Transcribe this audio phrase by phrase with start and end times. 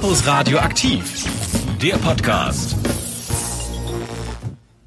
[0.00, 1.24] Campus Radio aktiv,
[1.82, 2.76] der Podcast.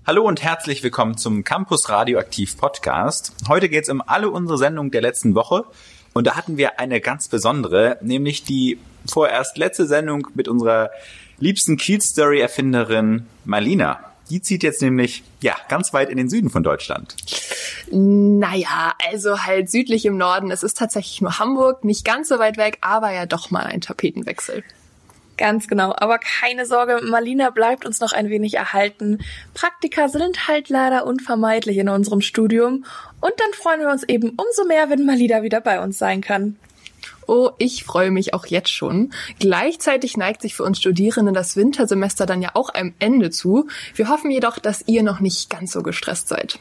[0.07, 3.33] Hallo und herzlich willkommen zum Campus Radioaktiv Podcast.
[3.49, 5.65] Heute geht es um alle unsere Sendungen der letzten Woche
[6.13, 10.91] und da hatten wir eine ganz besondere, nämlich die vorerst letzte Sendung mit unserer
[11.39, 13.99] liebsten Kiel Story Erfinderin Marlina.
[14.29, 17.17] Die zieht jetzt nämlich, ja, ganz weit in den Süden von Deutschland.
[17.91, 20.51] Naja, also halt südlich im Norden.
[20.51, 23.81] Es ist tatsächlich nur Hamburg, nicht ganz so weit weg, aber ja doch mal ein
[23.81, 24.63] Tapetenwechsel.
[25.41, 25.91] Ganz genau.
[25.97, 29.17] Aber keine Sorge, Marlina bleibt uns noch ein wenig erhalten.
[29.55, 32.85] Praktika sind halt leider unvermeidlich in unserem Studium.
[33.21, 36.57] Und dann freuen wir uns eben umso mehr, wenn Malina wieder bei uns sein kann.
[37.25, 39.13] Oh, ich freue mich auch jetzt schon.
[39.39, 43.67] Gleichzeitig neigt sich für uns Studierende das Wintersemester dann ja auch einem Ende zu.
[43.95, 46.59] Wir hoffen jedoch, dass ihr noch nicht ganz so gestresst seid.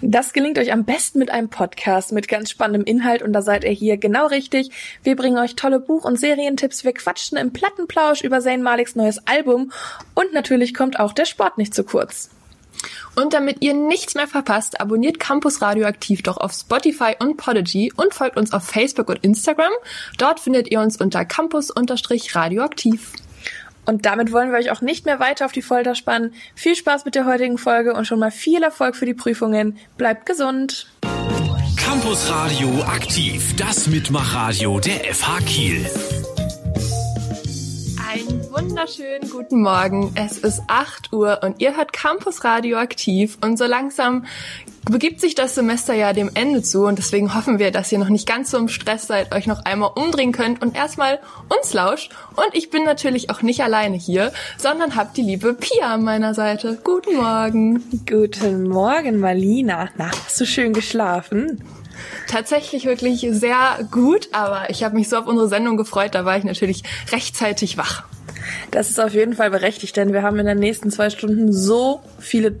[0.00, 3.64] Das gelingt euch am besten mit einem Podcast mit ganz spannendem Inhalt und da seid
[3.64, 4.70] ihr hier genau richtig.
[5.02, 9.26] Wir bringen euch tolle Buch- und Serientipps, wir quatschen im Plattenplausch über Zayn Maliks neues
[9.26, 9.72] Album
[10.14, 12.30] und natürlich kommt auch der Sport nicht zu kurz.
[13.16, 18.14] Und damit ihr nichts mehr verpasst, abonniert Campus Radioaktiv doch auf Spotify und Podigy und
[18.14, 19.72] folgt uns auf Facebook und Instagram.
[20.18, 23.12] Dort findet ihr uns unter Campus-Radioaktiv.
[23.88, 26.34] Und damit wollen wir euch auch nicht mehr weiter auf die Folter spannen.
[26.54, 29.78] Viel Spaß mit der heutigen Folge und schon mal viel Erfolg für die Prüfungen.
[29.96, 30.86] Bleibt gesund.
[31.74, 35.90] Campus Radio aktiv, das Mitmachradio der FH Kiel.
[38.10, 40.12] Einen wunderschönen guten Morgen.
[40.16, 44.26] Es ist 8 Uhr und ihr hört Campus Radioaktiv und so langsam
[44.90, 48.08] begibt sich das Semester ja dem Ende zu und deswegen hoffen wir, dass ihr noch
[48.08, 52.12] nicht ganz so im Stress seid, euch noch einmal umdrehen könnt und erstmal uns lauscht.
[52.36, 56.34] Und ich bin natürlich auch nicht alleine hier, sondern habt die liebe Pia an meiner
[56.34, 56.78] Seite.
[56.82, 57.82] Guten Morgen.
[58.08, 59.88] Guten Morgen, Marlina.
[59.96, 61.62] Na, hast du schön geschlafen?
[62.28, 66.38] Tatsächlich wirklich sehr gut, aber ich habe mich so auf unsere Sendung gefreut, da war
[66.38, 68.04] ich natürlich rechtzeitig wach.
[68.70, 72.00] Das ist auf jeden Fall berechtigt, denn wir haben in den nächsten zwei Stunden so
[72.18, 72.56] viele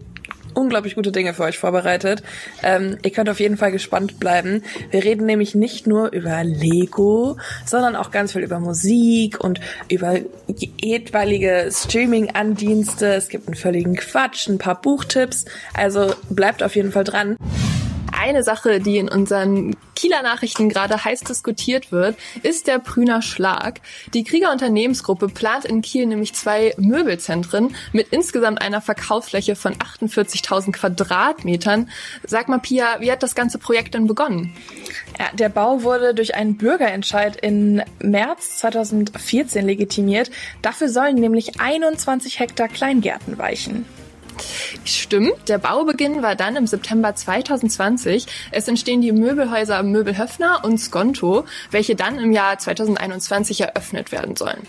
[0.58, 2.22] unglaublich gute Dinge für euch vorbereitet.
[2.62, 4.62] Ähm, ihr könnt auf jeden Fall gespannt bleiben.
[4.90, 10.16] Wir reden nämlich nicht nur über Lego, sondern auch ganz viel über Musik und über
[10.82, 13.14] etwaige Streaming-Andienste.
[13.14, 15.44] Es gibt einen völligen Quatsch, ein paar Buchtipps.
[15.74, 17.36] Also bleibt auf jeden Fall dran
[18.18, 23.80] eine Sache, die in unseren Kieler Nachrichten gerade heiß diskutiert wird, ist der Prüner Schlag.
[24.14, 30.72] Die Krieger Unternehmensgruppe plant in Kiel nämlich zwei Möbelzentren mit insgesamt einer Verkaufsfläche von 48.000
[30.72, 31.90] Quadratmetern.
[32.24, 34.54] Sag mal, Pia, wie hat das ganze Projekt denn begonnen?
[35.18, 40.30] Ja, der Bau wurde durch einen Bürgerentscheid im März 2014 legitimiert.
[40.62, 43.84] Dafür sollen nämlich 21 Hektar Kleingärten weichen.
[44.84, 48.26] Stimmt, der Baubeginn war dann im September 2020.
[48.50, 54.66] Es entstehen die Möbelhäuser Möbelhöfner und Skonto, welche dann im Jahr 2021 eröffnet werden sollen.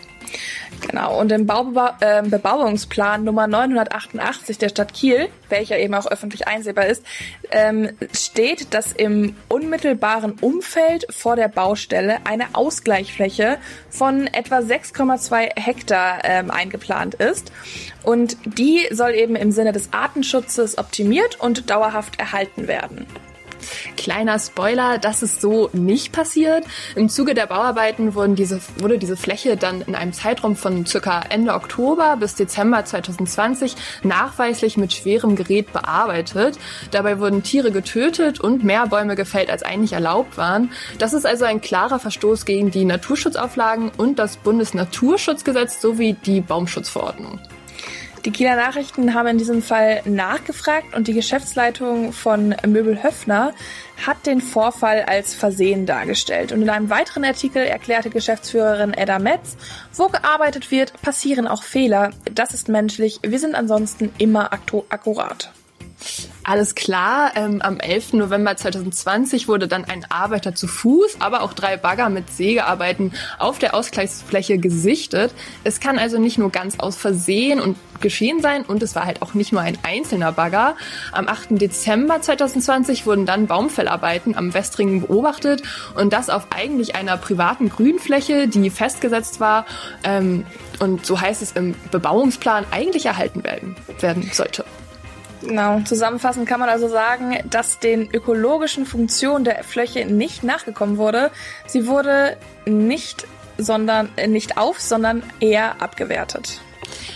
[0.88, 6.48] Genau, und im Baubeba äh, Bebauungsplan Nummer 988 der Stadt Kiel, welcher eben auch öffentlich
[6.48, 7.04] einsehbar ist,
[7.52, 13.58] ähm, steht, dass im unmittelbaren Umfeld vor der Baustelle eine Ausgleichsfläche
[13.90, 17.52] von etwa 6,2 Hektar ähm, eingeplant ist.
[18.04, 23.06] Und die soll eben im Sinne des Artenschutzes optimiert und dauerhaft erhalten werden.
[23.98, 26.66] Kleiner Spoiler, das ist so nicht passiert.
[26.96, 31.22] Im Zuge der Bauarbeiten wurden diese, wurde diese Fläche dann in einem Zeitraum von circa
[31.30, 36.58] Ende Oktober bis Dezember 2020 nachweislich mit schwerem Gerät bearbeitet.
[36.92, 40.72] Dabei wurden Tiere getötet und mehr Bäume gefällt, als eigentlich erlaubt waren.
[40.98, 47.40] Das ist also ein klarer Verstoß gegen die Naturschutzauflagen und das Bundesnaturschutzgesetz sowie die Baumschutzverordnung.
[48.26, 53.54] Die Kieler Nachrichten haben in diesem Fall nachgefragt und die Geschäftsleitung von Möbel Höfner
[54.06, 56.52] hat den Vorfall als Versehen dargestellt.
[56.52, 59.56] Und in einem weiteren Artikel erklärte Geschäftsführerin Edda Metz,
[59.94, 62.12] wo gearbeitet wird, passieren auch Fehler.
[62.34, 63.20] Das ist menschlich.
[63.22, 65.52] Wir sind ansonsten immer akkurat.
[66.50, 68.14] Alles klar, ähm, am 11.
[68.14, 73.60] November 2020 wurde dann ein Arbeiter zu Fuß, aber auch drei Bagger mit Sägearbeiten auf
[73.60, 75.32] der Ausgleichsfläche gesichtet.
[75.64, 79.22] Es kann also nicht nur ganz aus Versehen und geschehen sein und es war halt
[79.22, 80.76] auch nicht nur ein einzelner Bagger.
[81.12, 81.50] Am 8.
[81.52, 85.62] Dezember 2020 wurden dann Baumfellarbeiten am Westringen beobachtet
[85.98, 89.68] und das auf eigentlich einer privaten Grünfläche, die festgesetzt war
[90.04, 90.48] ähm,
[90.80, 94.66] und so heißt es im Bebauungsplan eigentlich erhalten werden, werden sollte.
[95.42, 95.80] Genau.
[95.82, 101.32] Zusammenfassend kann man also sagen, dass den ökologischen Funktionen der Fläche nicht nachgekommen wurde.
[101.66, 103.28] Sie wurde nicht,
[103.58, 106.62] sondern, äh, nicht auf, sondern eher abgewertet.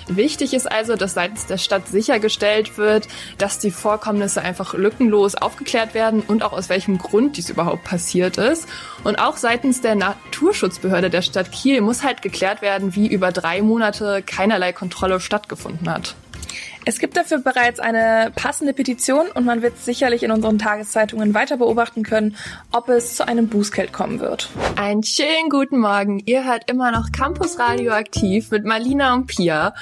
[0.07, 5.93] Wichtig ist also, dass seitens der Stadt sichergestellt wird, dass die Vorkommnisse einfach lückenlos aufgeklärt
[5.93, 8.67] werden und auch aus welchem Grund dies überhaupt passiert ist.
[9.03, 13.61] Und auch seitens der Naturschutzbehörde der Stadt Kiel muss halt geklärt werden, wie über drei
[13.61, 16.15] Monate keinerlei Kontrolle stattgefunden hat.
[16.85, 21.55] Es gibt dafür bereits eine passende Petition und man wird sicherlich in unseren Tageszeitungen weiter
[21.55, 22.35] beobachten können,
[22.73, 24.49] ob es zu einem Bußgeld kommen wird.
[24.75, 26.21] Einen schönen guten Morgen.
[26.25, 29.73] Ihr hört immer noch Campus Radioaktiv mit Marlina und Pia.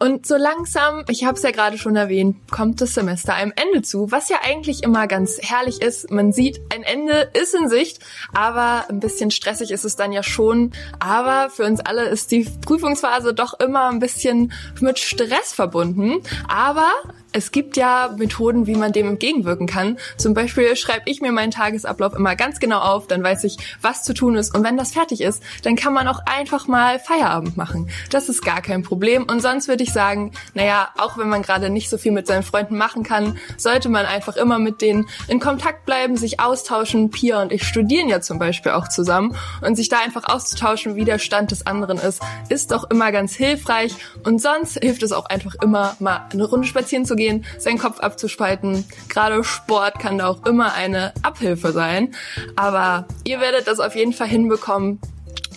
[0.00, 3.80] Und so langsam, ich habe es ja gerade schon erwähnt, kommt das Semester einem Ende
[3.80, 6.10] zu, was ja eigentlich immer ganz herrlich ist.
[6.10, 8.00] Man sieht, ein Ende ist in Sicht,
[8.34, 10.72] aber ein bisschen stressig ist es dann ja schon.
[10.98, 16.20] Aber für uns alle ist die Prüfungsphase doch immer ein bisschen mit Stress verbunden.
[16.50, 16.90] Aber
[17.32, 19.98] es gibt ja Methoden, wie man dem entgegenwirken kann.
[20.16, 24.02] Zum Beispiel schreibe ich mir meinen Tagesablauf immer ganz genau auf, dann weiß ich, was
[24.02, 24.54] zu tun ist.
[24.54, 27.88] Und wenn das fertig ist, dann kann man auch einfach mal Feierabend machen.
[28.10, 29.24] Das ist gar kein Problem.
[29.24, 32.42] Und sonst würde ich sagen, naja, auch wenn man gerade nicht so viel mit seinen
[32.42, 37.10] Freunden machen kann, sollte man einfach immer mit denen in Kontakt bleiben, sich austauschen.
[37.10, 39.36] Pia und ich studieren ja zum Beispiel auch zusammen.
[39.60, 43.34] Und sich da einfach auszutauschen, wie der Stand des anderen ist, ist doch immer ganz
[43.34, 43.94] hilfreich.
[44.24, 48.00] Und sonst hilft es auch einfach immer mal eine Runde spazieren zu gehen, seinen Kopf
[48.00, 48.84] abzuspalten.
[49.08, 52.14] Gerade Sport kann da auch immer eine Abhilfe sein.
[52.56, 55.00] Aber ihr werdet das auf jeden Fall hinbekommen.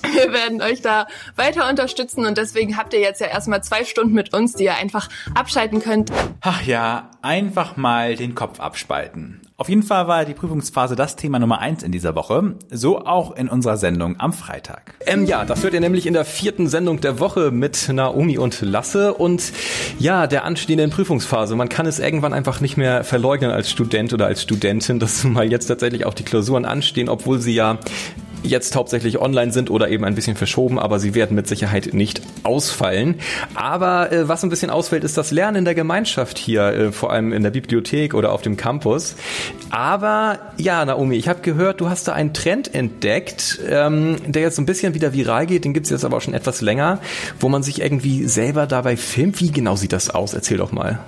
[0.13, 1.07] Wir werden euch da
[1.37, 4.75] weiter unterstützen und deswegen habt ihr jetzt ja erstmal zwei Stunden mit uns, die ihr
[4.75, 6.11] einfach abschalten könnt.
[6.41, 9.42] Ach ja, einfach mal den Kopf abspalten.
[9.63, 13.33] Auf jeden Fall war die Prüfungsphase das Thema Nummer eins in dieser Woche, so auch
[13.33, 14.95] in unserer Sendung am Freitag.
[15.05, 18.59] Ähm, ja, das hört ihr nämlich in der vierten Sendung der Woche mit Naomi und
[18.59, 19.53] Lasse und
[19.99, 21.55] ja, der anstehenden Prüfungsphase.
[21.55, 25.49] Man kann es irgendwann einfach nicht mehr verleugnen als Student oder als Studentin, dass mal
[25.49, 27.77] jetzt tatsächlich auch die Klausuren anstehen, obwohl sie ja
[28.43, 32.21] jetzt hauptsächlich online sind oder eben ein bisschen verschoben, aber sie werden mit Sicherheit nicht
[32.43, 33.15] ausfallen.
[33.55, 37.11] Aber äh, was ein bisschen ausfällt, ist das Lernen in der Gemeinschaft hier, äh, vor
[37.11, 39.15] allem in der Bibliothek oder auf dem Campus.
[39.69, 44.55] Aber ja, Naomi, ich habe gehört, du hast da einen Trend entdeckt, ähm, der jetzt
[44.55, 46.99] so ein bisschen wieder viral geht, den gibt's jetzt aber auch schon etwas länger,
[47.39, 49.39] wo man sich irgendwie selber dabei filmt.
[49.39, 50.33] Wie genau sieht das aus?
[50.33, 50.99] Erzähl doch mal.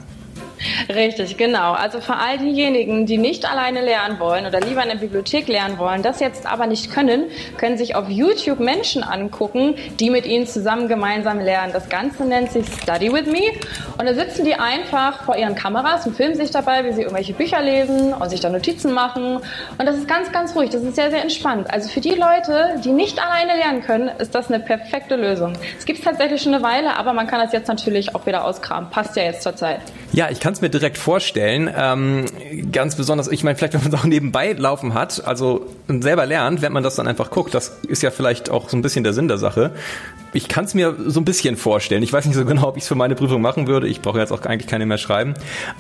[0.90, 1.74] Richtig, genau.
[1.74, 5.78] Also für all diejenigen, die nicht alleine lernen wollen oder lieber in der Bibliothek lernen
[5.78, 7.26] wollen, das jetzt aber nicht können,
[7.58, 11.74] können sich auf YouTube Menschen angucken, die mit ihnen zusammen gemeinsam lernen.
[11.74, 13.52] Das Ganze nennt sich Study with Me.
[13.98, 17.34] Und da sitzen die einfach vor ihren Kameras und filmen sich dabei, wie sie irgendwelche
[17.34, 19.38] Bücher lesen und sich da Notizen machen.
[19.78, 20.70] Und das ist ganz, ganz ruhig.
[20.70, 21.72] Das ist sehr, sehr entspannt.
[21.72, 25.54] Also für die Leute, die nicht alleine lernen können, ist das eine perfekte Lösung.
[25.78, 28.46] Es gibt es tatsächlich schon eine Weile, aber man kann das jetzt natürlich auch wieder
[28.46, 28.90] auskramen.
[28.90, 29.80] Passt ja jetzt zur Zeit.
[30.12, 31.74] Ja, ich kann es mir direkt vorstellen.
[31.76, 32.26] Ähm,
[32.72, 36.62] ganz besonders, ich meine, vielleicht wenn man es auch nebenbei laufen hat, also selber lernt,
[36.62, 39.14] wenn man das dann einfach guckt, das ist ja vielleicht auch so ein bisschen der
[39.14, 39.72] Sinn der Sache.
[40.34, 42.04] Ich kann es mir so ein bisschen vorstellen.
[42.04, 43.88] Ich weiß nicht so genau, ob ich es für meine Prüfung machen würde.
[43.88, 45.34] Ich brauche jetzt auch eigentlich keine mehr schreiben.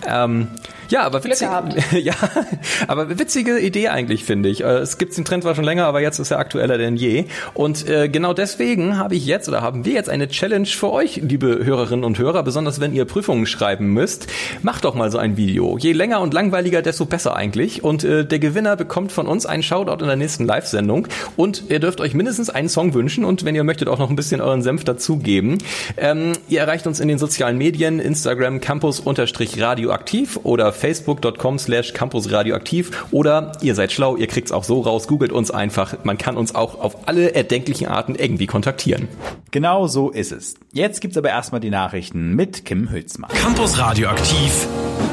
[0.08, 0.48] Ähm,
[0.90, 1.48] ja, aber witzig,
[1.92, 2.14] ja,
[2.88, 4.64] aber witzige Idee eigentlich finde ich.
[4.64, 7.26] Äh, es gibt den Trend zwar schon länger, aber jetzt ist er aktueller denn je.
[7.54, 11.18] Und äh, genau deswegen habe ich jetzt oder haben wir jetzt eine Challenge für euch,
[11.18, 14.28] liebe Hörerinnen und Hörer, besonders wenn ihr Prüfungen schreiben müsst.
[14.62, 15.78] Macht doch mal so ein Video.
[15.78, 17.84] Je länger und langweiliger, desto besser eigentlich.
[17.84, 21.08] Und äh, der Gewinner bekommt von uns einen Shoutout in der nächsten Live-Sendung.
[21.36, 24.16] Und ihr dürft euch mindestens einen Song wünschen und wenn ihr möchtet auch noch ein
[24.16, 25.58] bisschen euren Senf dazugeben.
[25.98, 33.54] Ähm, ihr erreicht uns in den sozialen Medien, Instagram campus-radioaktiv oder facebook.com slash campusradioaktiv oder
[33.62, 36.04] ihr seid schlau, ihr kriegt's auch so raus, googelt uns einfach.
[36.04, 39.08] Man kann uns auch auf alle erdenklichen Arten irgendwie kontaktieren.
[39.52, 40.56] Genau so ist es.
[40.74, 43.32] Jetzt gibt's aber erstmal die Nachrichten mit Kim Hülsmann.
[43.32, 44.45] Campus Radioaktiv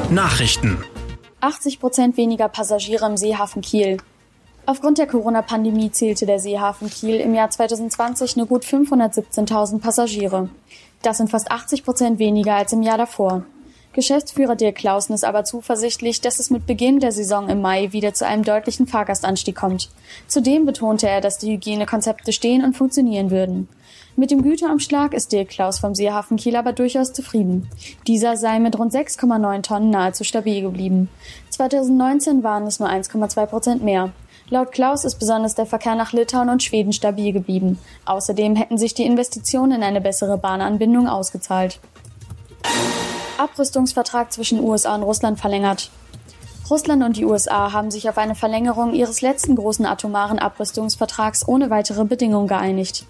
[0.09, 0.83] Nachrichten.
[1.41, 3.97] 80 Prozent weniger Passagiere im Seehafen Kiel.
[4.65, 10.49] Aufgrund der Corona-Pandemie zählte der Seehafen Kiel im Jahr 2020 nur gut 517.000 Passagiere.
[11.01, 13.43] Das sind fast 80 Prozent weniger als im Jahr davor.
[13.93, 18.13] Geschäftsführer Dirk Clausen ist aber zuversichtlich, dass es mit Beginn der Saison im Mai wieder
[18.13, 19.89] zu einem deutlichen Fahrgastanstieg kommt.
[20.27, 23.67] Zudem betonte er, dass die Hygienekonzepte stehen und funktionieren würden.
[24.15, 27.67] Mit dem Güterumschlag ist Dirk Klaus vom Seehafen Kiel aber durchaus zufrieden.
[28.05, 31.09] Dieser sei mit rund 6,9 Tonnen nahezu stabil geblieben.
[31.49, 34.11] 2019 waren es nur 1,2 Prozent mehr.
[34.49, 37.79] Laut Klaus ist besonders der Verkehr nach Litauen und Schweden stabil geblieben.
[38.05, 41.79] Außerdem hätten sich die Investitionen in eine bessere Bahnanbindung ausgezahlt.
[43.39, 45.89] Abrüstungsvertrag zwischen USA und Russland verlängert.
[46.69, 51.69] Russland und die USA haben sich auf eine Verlängerung ihres letzten großen atomaren Abrüstungsvertrags ohne
[51.69, 53.05] weitere Bedingungen geeinigt.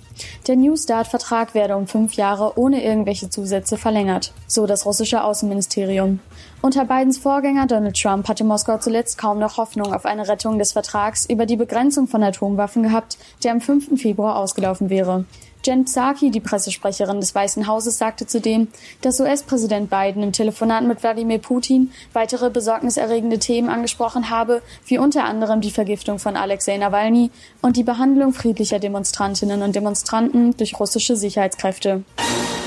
[0.48, 6.19] Der New Start-Vertrag werde um fünf Jahre ohne irgendwelche Zusätze verlängert, so das russische Außenministerium.
[6.62, 10.72] Unter Bidens Vorgänger Donald Trump hatte Moskau zuletzt kaum noch Hoffnung auf eine Rettung des
[10.72, 14.01] Vertrags über die Begrenzung von Atomwaffen gehabt, der am 5.
[14.01, 15.25] Februar ausgelaufen wäre.
[15.65, 18.67] Jen Psaki, die Pressesprecherin des Weißen Hauses, sagte zudem,
[19.01, 25.24] dass US-Präsident Biden im Telefonat mit Wladimir Putin weitere besorgniserregende Themen angesprochen habe, wie unter
[25.24, 31.15] anderem die Vergiftung von Alexei Nawalny und die Behandlung friedlicher Demonstrantinnen und Demonstranten durch russische
[31.15, 32.03] Sicherheitskräfte.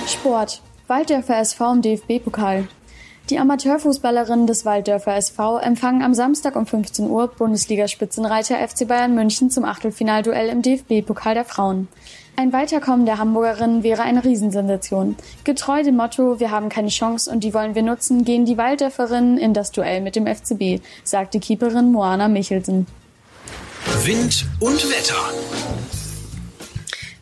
[0.06, 0.62] Sport.
[0.88, 2.68] Walddörfer SV im DFB-Pokal.
[3.28, 9.50] Die Amateurfußballerinnen des Walddörfer SV empfangen am Samstag um 15 Uhr Bundesligaspitzenreiter FC Bayern München
[9.50, 11.88] zum Achtelfinalduell im DFB-Pokal der Frauen.
[12.36, 15.16] Ein Weiterkommen der Hamburgerinnen wäre eine Riesensensation.
[15.42, 19.38] Getreu dem Motto, wir haben keine Chance und die wollen wir nutzen, gehen die Walddörferinnen
[19.38, 22.86] in das Duell mit dem FCB, sagte Keeperin Moana Michelsen.
[24.04, 26.05] Wind und Wetter.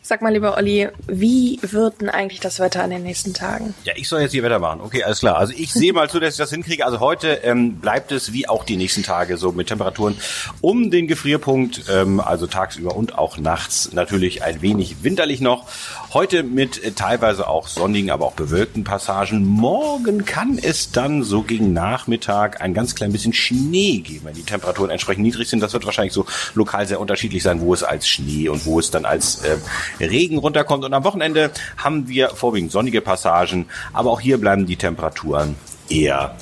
[0.07, 3.73] Sag mal, lieber Olli, wie wird denn eigentlich das Wetter an den nächsten Tagen?
[3.85, 4.81] Ja, ich soll jetzt hier Wetter machen.
[4.81, 5.39] Okay, alles klar.
[5.39, 6.85] Also ich sehe mal zu, dass ich das hinkriege.
[6.85, 10.15] Also heute ähm, bleibt es wie auch die nächsten Tage so mit Temperaturen
[10.61, 15.65] um den Gefrierpunkt, ähm, also tagsüber und auch nachts natürlich ein wenig winterlich noch.
[16.15, 19.43] Heute mit äh, teilweise auch sonnigen, aber auch bewölkten Passagen.
[19.43, 24.43] Morgen kann es dann so gegen Nachmittag ein ganz klein bisschen Schnee geben, wenn die
[24.43, 25.59] Temperaturen entsprechend niedrig sind.
[25.59, 28.91] Das wird wahrscheinlich so lokal sehr unterschiedlich sein, wo es als Schnee und wo es
[28.91, 29.57] dann als äh,
[29.99, 30.85] Regen runterkommt.
[30.85, 35.57] Und am Wochenende haben wir vorwiegend sonnige Passagen, aber auch hier bleiben die Temperaturen
[35.89, 36.37] eher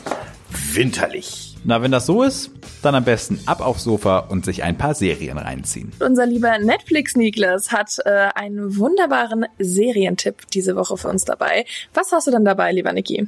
[0.72, 1.43] winterlich.
[1.66, 2.52] Na, wenn das so ist,
[2.82, 5.94] dann am besten ab aufs Sofa und sich ein paar Serien reinziehen.
[6.00, 11.66] Unser lieber Netflix-Niklas hat äh, einen wunderbaren Serientipp diese Woche für uns dabei.
[11.94, 13.28] Was hast du denn dabei, lieber Niki?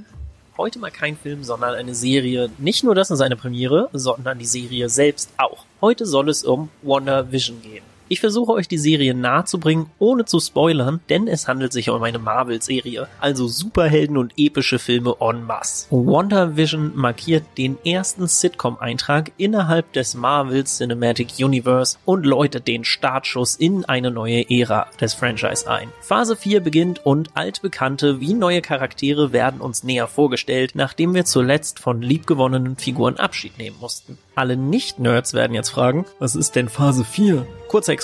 [0.58, 2.50] Heute mal kein Film, sondern eine Serie.
[2.58, 5.66] Nicht nur das ist eine Premiere, sondern die Serie selbst auch.
[5.80, 7.84] Heute soll es um Wonder Vision gehen.
[8.08, 12.20] Ich versuche euch die Serie nahezubringen, ohne zu spoilern, denn es handelt sich um eine
[12.20, 15.88] Marvel-Serie, also Superhelden und epische Filme en masse.
[15.90, 23.86] WandaVision markiert den ersten Sitcom-Eintrag innerhalb des Marvel Cinematic Universe und läutet den Startschuss in
[23.86, 25.90] eine neue Ära des Franchise ein.
[26.00, 31.80] Phase 4 beginnt und altbekannte wie neue Charaktere werden uns näher vorgestellt, nachdem wir zuletzt
[31.80, 34.20] von liebgewonnenen Figuren Abschied nehmen mussten.
[34.36, 37.48] Alle Nicht-Nerds werden jetzt fragen, was ist denn Phase 4?
[37.70, 37.96] Kurzer.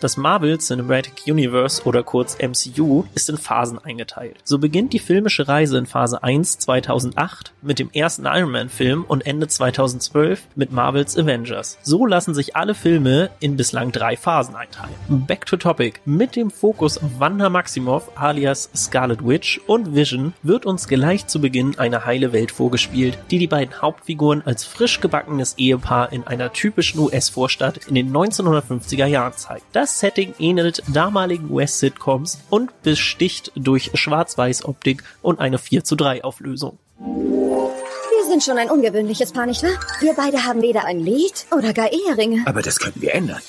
[0.00, 4.36] Das Marvel Cinematic Universe oder kurz MCU ist in Phasen eingeteilt.
[4.44, 9.04] So beginnt die filmische Reise in Phase 1 2008 mit dem ersten Iron Man Film
[9.08, 11.78] und Ende 2012 mit Marvels Avengers.
[11.82, 14.94] So lassen sich alle Filme in bislang drei Phasen einteilen.
[15.08, 16.00] Back to Topic.
[16.04, 21.40] Mit dem Fokus auf Wanda Maximoff alias Scarlet Witch und Vision wird uns gleich zu
[21.40, 26.52] Beginn eine heile Welt vorgespielt, die die beiden Hauptfiguren als frisch gebackenes Ehepaar in einer
[26.52, 29.64] typischen US-Vorstadt in den 1950er Jahren zeigt.
[29.72, 36.78] Das Setting ähnelt damaligen US-Sitcoms und besticht durch Schwarz-Weiß-Optik und eine 4 zu 3 Auflösung.
[36.98, 39.78] Wir sind schon ein ungewöhnliches Paar, nicht wahr?
[40.00, 42.42] Wir beide haben weder ein Lied oder gar Eheringe.
[42.46, 43.40] Aber das könnten wir ändern.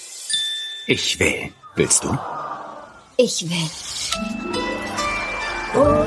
[0.88, 1.52] Ich will.
[1.76, 2.18] Willst du?
[3.18, 3.70] Ich will.
[5.74, 6.07] Ein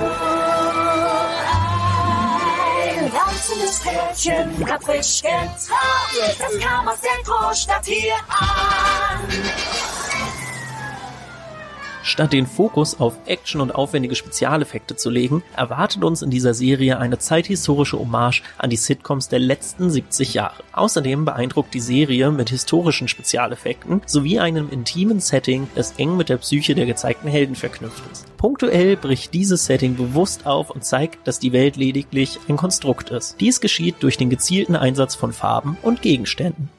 [3.85, 6.39] reizendes Pärchen, grad frisch getraut.
[6.39, 9.90] Das kam aus der Großstadt hier an.
[12.11, 16.99] Statt den Fokus auf Action und aufwendige Spezialeffekte zu legen, erwartet uns in dieser Serie
[16.99, 20.65] eine zeithistorische Hommage an die Sitcoms der letzten 70 Jahre.
[20.73, 26.39] Außerdem beeindruckt die Serie mit historischen Spezialeffekten sowie einem intimen Setting, das eng mit der
[26.39, 28.37] Psyche der gezeigten Helden verknüpft ist.
[28.39, 33.41] Punktuell bricht dieses Setting bewusst auf und zeigt, dass die Welt lediglich ein Konstrukt ist.
[33.41, 36.71] Dies geschieht durch den gezielten Einsatz von Farben und Gegenständen.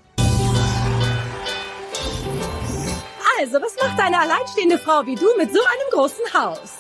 [3.54, 6.72] Also, was macht eine alleinstehende Frau wie du mit so einem großen Haus?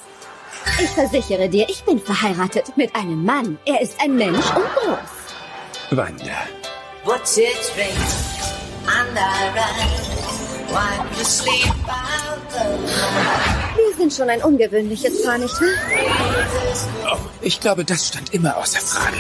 [0.79, 3.57] Ich versichere dir, ich bin verheiratet mit einem Mann.
[3.65, 4.97] Er ist ein Mensch und groß.
[5.89, 6.47] Wanda.
[7.03, 7.91] What's it drink?
[8.87, 9.89] And I run.
[10.69, 12.59] Wipe the sleep out the
[13.75, 17.15] Wir sind schon ein ungewöhnliches Paar, nicht wahr?
[17.15, 19.17] Oh, ich glaube, das stand immer außer Frage.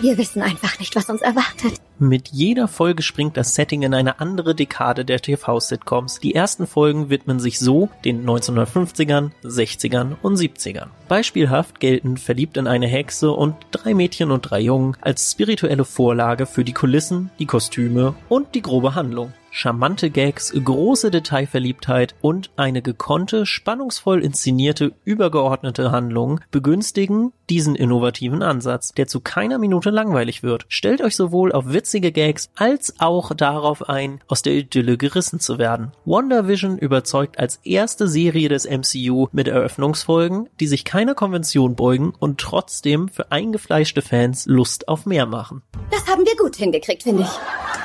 [0.00, 1.74] Wir wissen einfach nicht, was uns erwartet.
[1.98, 6.20] Mit jeder Folge springt das Setting in eine andere Dekade der TV-Sitcoms.
[6.20, 10.86] Die ersten Folgen widmen sich so den 1950ern, 60ern und 70ern.
[11.08, 16.46] Beispielhaft gelten Verliebt in eine Hexe und Drei Mädchen und drei Jungen als spirituelle Vorlage
[16.46, 19.34] für die Kulissen, die Kostüme und die grobe Handlung.
[19.50, 28.92] Charmante Gags, große Detailverliebtheit und eine gekonnte, spannungsvoll inszenierte, übergeordnete Handlung begünstigen diesen innovativen Ansatz,
[28.92, 30.66] der zu keiner Minute langweilig wird.
[30.68, 35.58] Stellt euch sowohl auf witzige Gags als auch darauf ein, aus der Idylle gerissen zu
[35.58, 35.90] werden.
[36.04, 42.38] WandaVision überzeugt als erste Serie des MCU mit Eröffnungsfolgen, die sich keiner Konvention beugen und
[42.38, 45.62] trotzdem für eingefleischte Fans Lust auf mehr machen.
[45.90, 47.79] Das haben wir gut hingekriegt, finde ich.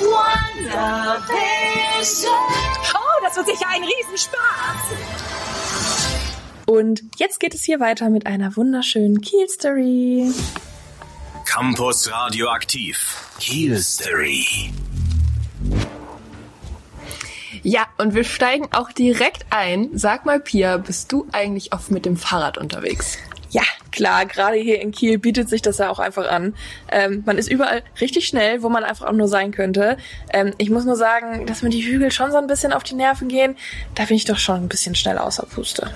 [0.00, 0.14] Oh,
[2.00, 2.24] das
[3.24, 4.76] Das wird sicher ein Riesenspaß.
[6.66, 10.32] Und jetzt geht es hier weiter mit einer wunderschönen Kiel-Story.
[11.44, 13.30] Campus Radioaktiv.
[13.38, 14.72] Kiel Story.
[17.62, 19.90] Ja, und wir steigen auch direkt ein.
[19.92, 23.18] Sag mal, Pia, bist du eigentlich oft mit dem Fahrrad unterwegs?
[23.52, 26.54] Ja, klar, gerade hier in Kiel bietet sich das ja auch einfach an.
[26.90, 29.98] Ähm, man ist überall richtig schnell, wo man einfach auch nur sein könnte.
[30.32, 32.94] Ähm, ich muss nur sagen, dass mir die Hügel schon so ein bisschen auf die
[32.94, 33.56] Nerven gehen.
[33.94, 35.90] Da bin ich doch schon ein bisschen schnell außer Puste.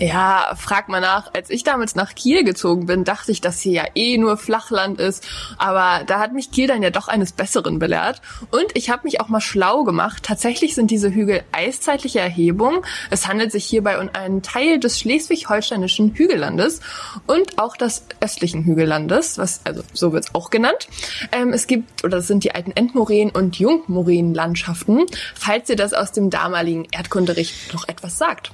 [0.00, 1.34] Ja, frag mal nach.
[1.34, 4.98] Als ich damals nach Kiel gezogen bin, dachte ich, dass hier ja eh nur Flachland
[4.98, 5.26] ist.
[5.58, 8.22] Aber da hat mich Kiel dann ja doch eines Besseren belehrt.
[8.50, 10.22] Und ich habe mich auch mal schlau gemacht.
[10.22, 12.80] Tatsächlich sind diese Hügel eiszeitliche Erhebungen.
[13.10, 16.80] Es handelt sich hierbei um einen Teil des schleswig-holsteinischen Hügellandes
[17.26, 20.88] und auch des östlichen Hügellandes, was also so wird's auch genannt.
[21.30, 25.04] Ähm, es gibt oder das sind die alten Endmoränen und Jungmoränenlandschaften,
[25.34, 28.50] falls ihr das aus dem damaligen Erdkunderich noch etwas sagt.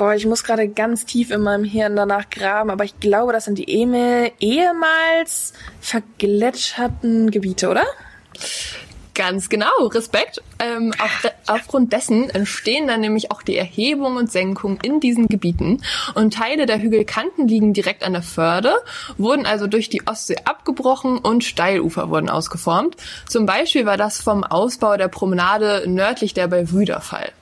[0.00, 3.44] Boah, ich muss gerade ganz tief in meinem Hirn danach graben, aber ich glaube, das
[3.44, 5.52] sind die ehemals
[5.82, 7.84] vergletscherten Gebiete, oder?
[9.12, 10.40] Ganz genau, Respekt.
[10.58, 15.82] Ähm, auf aufgrund dessen entstehen dann nämlich auch die Erhebung und Senkung in diesen Gebieten.
[16.14, 18.76] Und Teile der Hügelkanten liegen direkt an der Förde,
[19.18, 22.96] wurden also durch die Ostsee abgebrochen und Steilufer wurden ausgeformt.
[23.28, 27.32] Zum Beispiel war das vom Ausbau der Promenade nördlich der Bellevue der Fall.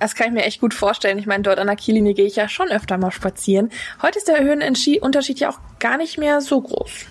[0.00, 1.18] Das kann ich mir echt gut vorstellen.
[1.18, 3.70] Ich meine, dort an der Kiellinie gehe ich ja schon öfter mal spazieren.
[4.02, 7.06] Heute ist der Höhenunterschied ja auch gar nicht mehr so groß.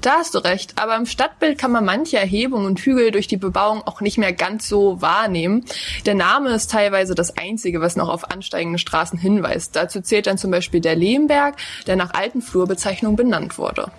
[0.00, 3.36] Da hast du recht, aber im Stadtbild kann man manche Erhebungen und Hügel durch die
[3.36, 5.64] Bebauung auch nicht mehr ganz so wahrnehmen.
[6.06, 9.74] Der Name ist teilweise das Einzige, was noch auf ansteigende Straßen hinweist.
[9.74, 11.56] Dazu zählt dann zum Beispiel der Lehmberg,
[11.88, 13.90] der nach alten Flurbezeichnungen benannt wurde.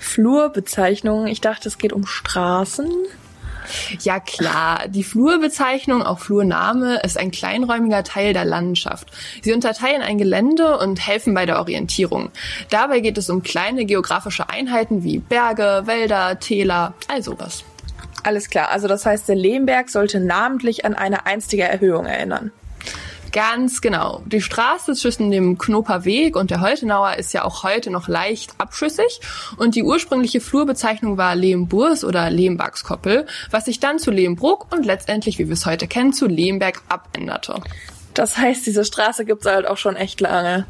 [0.00, 1.28] Flurbezeichnungen?
[1.28, 2.90] Ich dachte, es geht um Straßen.
[4.00, 9.08] Ja klar, die Flurbezeichnung, auch Flurname, ist ein kleinräumiger Teil der Landschaft.
[9.42, 12.30] Sie unterteilen ein Gelände und helfen bei der Orientierung.
[12.70, 17.64] Dabei geht es um kleine geografische Einheiten wie Berge, Wälder, Täler, all sowas.
[18.22, 22.52] Alles klar, also das heißt, der Lehmberg sollte namentlich an eine einstige Erhöhung erinnern.
[23.34, 24.22] Ganz genau.
[24.26, 28.54] Die Straße zwischen dem Knoper Weg und der Holtenauer ist ja auch heute noch leicht
[28.58, 29.20] abschüssig
[29.56, 35.40] und die ursprüngliche Flurbezeichnung war Lehmburs oder Lehmbergskoppel, was sich dann zu Lehmbruck und letztendlich,
[35.40, 37.60] wie wir es heute kennen, zu Lehmberg abänderte.
[38.14, 40.64] Das heißt, diese Straße gibt's halt auch schon echt lange.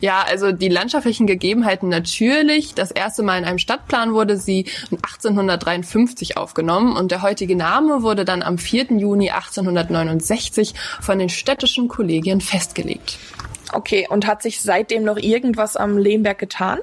[0.00, 2.74] Ja, also die landschaftlichen Gegebenheiten natürlich.
[2.74, 8.24] Das erste Mal in einem Stadtplan wurde sie 1853 aufgenommen und der heutige Name wurde
[8.24, 8.86] dann am 4.
[8.98, 13.18] Juni 1869 von den städtischen Kollegien festgelegt.
[13.72, 16.80] Okay, und hat sich seitdem noch irgendwas am Lehmberg getan?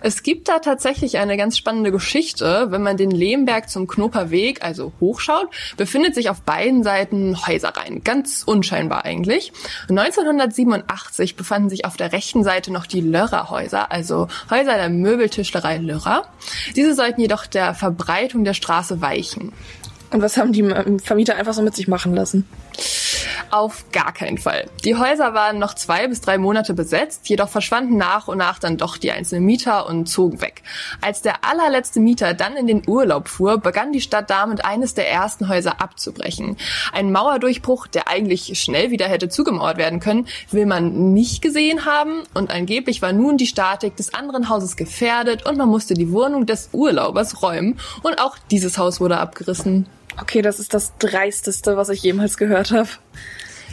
[0.00, 2.66] Es gibt da tatsächlich eine ganz spannende Geschichte.
[2.70, 8.04] Wenn man den Lehmberg zum Knoperweg, also hochschaut, befindet sich auf beiden Seiten Häuserreihen.
[8.04, 9.52] Ganz unscheinbar eigentlich.
[9.88, 16.26] 1987 befanden sich auf der rechten Seite noch die Lörrerhäuser, also Häuser der Möbeltischlerei Lörrer.
[16.76, 19.52] Diese sollten jedoch der Verbreitung der Straße weichen.
[20.14, 22.46] Und was haben die ähm, Vermieter einfach so mit sich machen lassen?
[23.50, 24.66] Auf gar keinen Fall.
[24.84, 28.76] Die Häuser waren noch zwei bis drei Monate besetzt, jedoch verschwanden nach und nach dann
[28.76, 30.62] doch die einzelnen Mieter und zogen weg.
[31.00, 35.10] Als der allerletzte Mieter dann in den Urlaub fuhr, begann die Stadt damit, eines der
[35.10, 36.56] ersten Häuser abzubrechen.
[36.92, 42.22] Ein Mauerdurchbruch, der eigentlich schnell wieder hätte zugemauert werden können, will man nicht gesehen haben
[42.34, 46.46] und angeblich war nun die Statik des anderen Hauses gefährdet und man musste die Wohnung
[46.46, 49.86] des Urlaubers räumen und auch dieses Haus wurde abgerissen.
[50.20, 52.88] Okay, das ist das Dreisteste, was ich jemals gehört habe.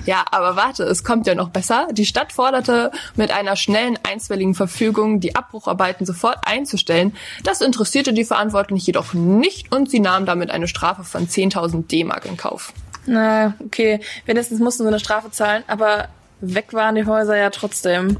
[0.06, 1.88] Ja, aber warte, es kommt ja noch besser.
[1.92, 7.16] Die Stadt forderte mit einer schnellen einstweiligen Verfügung, die Abbrucharbeiten sofort einzustellen.
[7.44, 12.26] Das interessierte die Verantwortlichen jedoch nicht und sie nahmen damit eine Strafe von 10.000 D-Mark
[12.26, 12.74] in Kauf.
[13.06, 14.00] Na, okay.
[14.26, 16.08] Wenigstens mussten sie eine Strafe zahlen, aber
[16.40, 18.18] weg waren die Häuser ja trotzdem.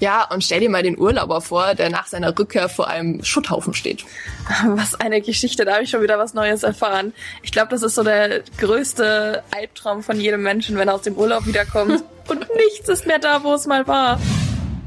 [0.00, 3.74] Ja, und stell dir mal den Urlauber vor, der nach seiner Rückkehr vor einem Schutthaufen
[3.74, 4.04] steht.
[4.66, 7.12] Was eine Geschichte, da habe ich schon wieder was Neues erfahren.
[7.42, 11.14] Ich glaube, das ist so der größte Albtraum von jedem Menschen, wenn er aus dem
[11.14, 14.20] Urlaub wiederkommt und nichts ist mehr da, wo es mal war.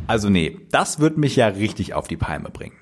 [0.07, 2.77] Also nee, das wird mich ja richtig auf die Palme bringen.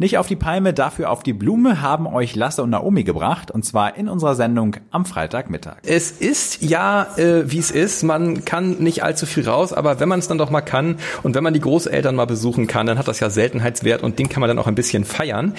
[0.00, 3.66] Nicht auf die Palme, dafür auf die Blume haben euch Lasse und Naomi gebracht und
[3.66, 5.76] zwar in unserer Sendung am Freitagmittag.
[5.82, 8.02] Es ist ja, äh, wie es ist.
[8.02, 11.34] Man kann nicht allzu viel raus, aber wenn man es dann doch mal kann und
[11.34, 14.40] wenn man die Großeltern mal besuchen kann, dann hat das ja Seltenheitswert und den kann
[14.40, 15.52] man dann auch ein bisschen feiern.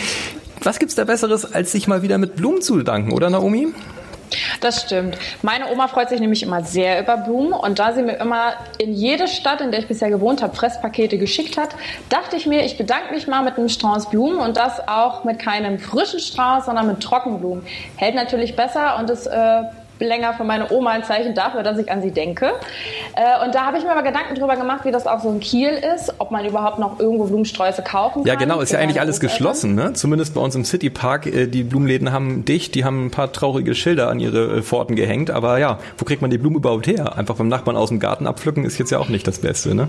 [0.64, 3.68] Was gibt's da Besseres, als sich mal wieder mit Blumen zu bedanken, oder Naomi?
[4.62, 5.18] Das stimmt.
[5.42, 8.94] Meine Oma freut sich nämlich immer sehr über Blumen und da sie mir immer in
[8.94, 11.70] jede Stadt, in der ich bisher gewohnt habe, Fresspakete geschickt hat,
[12.10, 15.40] dachte ich mir, ich bedanke mich mal mit einem Strauß Blumen und das auch mit
[15.40, 17.66] keinem frischen Strauß, sondern mit Trockenblumen.
[17.96, 19.64] Hält natürlich besser und ist äh,
[20.06, 22.54] länger für meine Oma ein Zeichen dafür, dass ich an sie denke.
[23.16, 25.40] Äh, und da habe ich mir aber Gedanken drüber gemacht, wie das auch so in
[25.40, 28.28] Kiel ist, ob man überhaupt noch irgendwo Blumensträuße kaufen kann.
[28.28, 29.38] Ja, genau, ist ja eigentlich alles Großeltern.
[29.38, 29.94] geschlossen, ne?
[29.94, 31.28] Zumindest bei uns im Citypark.
[31.28, 34.96] Äh, die Blumenläden haben dicht, die haben ein paar traurige Schilder an ihre äh, Pforten
[34.96, 35.32] gehängt.
[35.32, 37.18] Aber ja, wo kriegt man die Blumen überhaupt her?
[37.18, 39.88] Einfach beim Nachbarn aus dem Garten abpflücken ist jetzt ja auch nicht das Beste, ne?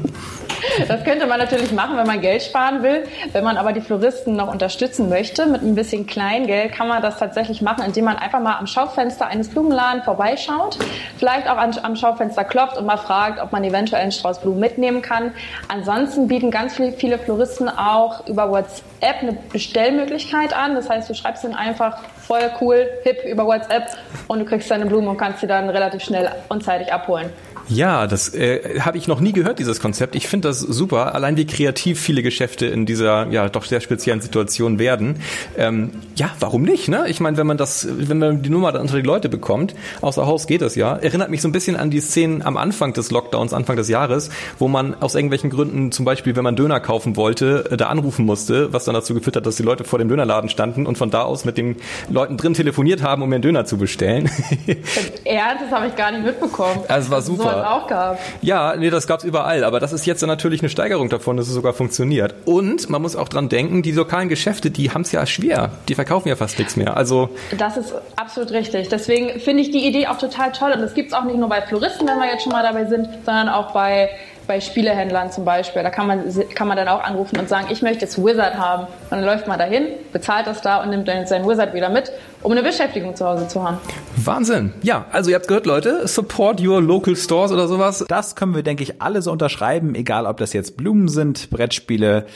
[0.88, 3.05] Das könnte man natürlich machen, wenn man Geld sparen will.
[3.33, 7.18] Wenn man aber die Floristen noch unterstützen möchte, mit ein bisschen Kleingeld, kann man das
[7.18, 10.79] tatsächlich machen, indem man einfach mal am Schaufenster eines Blumenladens vorbeischaut,
[11.19, 15.03] vielleicht auch am Schaufenster klopft und mal fragt, ob man eventuell einen Strauß Blumen mitnehmen
[15.03, 15.33] kann.
[15.69, 20.75] Ansonsten bieten ganz viel- viele Floristen auch über WhatsApp eine Bestellmöglichkeit an.
[20.75, 23.88] Das heißt, du schreibst ihnen einfach voll cool, hip über WhatsApp
[24.29, 27.31] und du kriegst deine Blumen und kannst sie dann relativ schnell und zeitig abholen.
[27.68, 30.14] Ja, das äh, habe ich noch nie gehört, dieses Konzept.
[30.14, 31.14] Ich finde das super.
[31.14, 35.20] Allein wie kreativ viele Geschäfte in dieser ja doch sehr speziellen Situation werden.
[35.57, 36.88] Ähm, ja, warum nicht?
[36.88, 37.05] Ne?
[37.09, 40.27] Ich meine, wenn man das, wenn man die Nummer dann unter die Leute bekommt, außer
[40.27, 40.96] Haus geht das ja.
[40.96, 44.31] Erinnert mich so ein bisschen an die Szenen am Anfang des Lockdowns, Anfang des Jahres,
[44.59, 48.27] wo man aus irgendwelchen Gründen, zum Beispiel, wenn man Döner kaufen wollte, äh, da anrufen
[48.27, 51.11] musste, was dann dazu geführt hat, dass die Leute vor dem Dönerladen standen und von
[51.11, 51.77] da aus mit den
[52.11, 54.31] Leuten drin telefoniert haben, um einen Döner zu bestellen.
[55.25, 56.81] Ernst, das habe ich gar nicht mitbekommen.
[56.88, 58.21] Also war So hat auch gehabt.
[58.43, 61.55] Ja, nee, das gab's überall, aber das ist jetzt natürlich eine Steigerung davon, dass es
[61.55, 62.35] sogar funktioniert.
[62.45, 65.71] Und man muss auch dran denken, die lokalen Geschäfte, die haben's ja schwer.
[65.88, 66.97] Die verkaufen ja fast nichts mehr.
[66.97, 68.88] Also Das ist absolut richtig.
[68.88, 70.73] Deswegen finde ich die Idee auch total toll.
[70.73, 73.09] Und das gibt's auch nicht nur bei Floristen, wenn wir jetzt schon mal dabei sind,
[73.25, 74.11] sondern auch bei,
[74.46, 75.83] bei Spielehändlern zum Beispiel.
[75.83, 76.24] Da kann man,
[76.55, 78.85] kann man dann auch anrufen und sagen, ich möchte jetzt Wizard haben.
[78.85, 82.12] Und dann läuft man dahin, bezahlt das da und nimmt dann seinen Wizard wieder mit,
[82.42, 83.78] um eine Beschäftigung zu Hause zu haben.
[84.16, 84.72] Wahnsinn.
[84.83, 88.05] Ja, also ihr habt gehört, Leute, support your local stores oder sowas.
[88.09, 92.26] Das können wir, denke ich, alle so unterschreiben, egal ob das jetzt Blumen sind, Brettspiele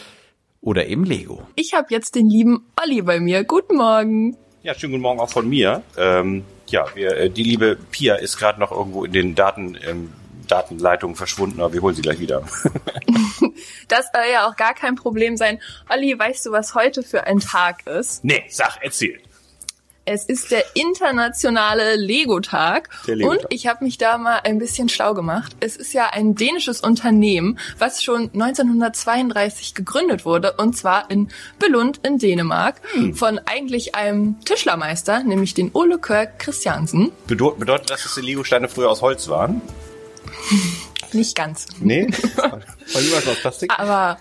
[0.60, 1.42] oder eben Lego.
[1.54, 3.44] Ich habe jetzt den lieben Olli bei mir.
[3.44, 4.36] Guten Morgen.
[4.62, 5.82] Ja, schönen guten Morgen auch von mir.
[5.96, 10.12] Ähm, ja, wir, äh, die liebe Pia ist gerade noch irgendwo in den Daten, ähm,
[10.46, 12.42] Datenleitungen verschwunden, aber wir holen sie gleich wieder.
[13.88, 15.60] Das soll ja auch gar kein Problem sein.
[15.88, 18.24] Olli, weißt du, was heute für ein Tag ist?
[18.24, 19.20] nee, sag, erzähl.
[20.08, 23.44] Es ist der internationale Lego-Tag Der Lego-Tag.
[23.44, 25.56] und ich habe mich da mal ein bisschen schlau gemacht.
[25.60, 31.28] Es ist ja ein dänisches Unternehmen, was schon 1932 gegründet wurde und zwar in
[31.58, 32.80] Billund in Dänemark
[33.14, 37.10] von eigentlich einem Tischlermeister, nämlich den Ole Kirk Christiansen.
[37.26, 39.60] Bedeutet, bedeutet das, dass die Lego-Steine früher aus Holz waren?
[41.12, 41.66] Nicht ganz.
[41.80, 42.08] Nee?
[42.36, 43.72] War lieber aus Plastik?
[43.76, 44.18] Aber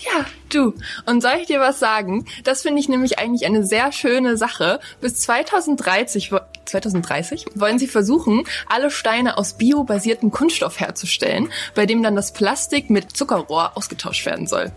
[0.00, 0.74] ja, du.
[1.06, 2.26] Und soll ich dir was sagen?
[2.44, 4.80] Das finde ich nämlich eigentlich eine sehr schöne Sache.
[5.00, 12.02] Bis 2030, wo- 2030 wollen sie versuchen, alle Steine aus biobasiertem Kunststoff herzustellen, bei dem
[12.02, 14.72] dann das Plastik mit Zuckerrohr ausgetauscht werden soll.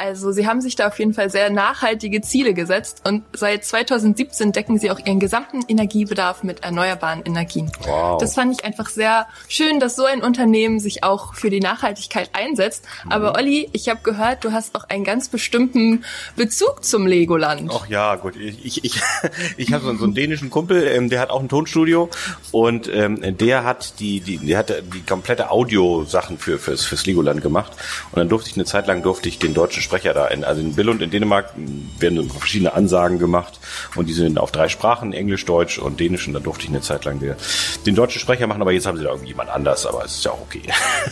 [0.00, 4.52] Also sie haben sich da auf jeden Fall sehr nachhaltige Ziele gesetzt und seit 2017
[4.52, 7.70] decken sie auch ihren gesamten Energiebedarf mit erneuerbaren Energien.
[7.86, 8.18] Wow.
[8.20, 12.30] Das fand ich einfach sehr schön, dass so ein Unternehmen sich auch für die Nachhaltigkeit
[12.32, 12.84] einsetzt.
[13.08, 16.04] Aber Olli, ich habe gehört, du hast auch einen ganz bestimmten
[16.36, 17.70] Bezug zum Legoland.
[17.74, 18.36] Ach ja, gut.
[18.36, 19.00] Ich, ich, ich,
[19.58, 22.08] ich habe so, einen- so einen dänischen Kumpel, ähm, der hat auch ein Tonstudio
[22.52, 27.42] und ähm, der hat die, die, der hat die komplette Audiosachen für fürs, fürs Legoland
[27.42, 27.72] gemacht.
[28.12, 30.60] Und dann durfte ich eine Zeit lang durfte ich den deutschen Sprecher da in, also
[30.60, 31.52] in Billund in Dänemark
[31.98, 33.58] werden verschiedene Ansagen gemacht
[33.96, 36.80] und die sind auf drei Sprachen, Englisch, Deutsch und Dänisch und da durfte ich eine
[36.80, 40.04] Zeit lang den deutschen Sprecher machen, aber jetzt haben sie da irgendwie jemand anders, aber
[40.04, 40.62] es ist ja auch okay.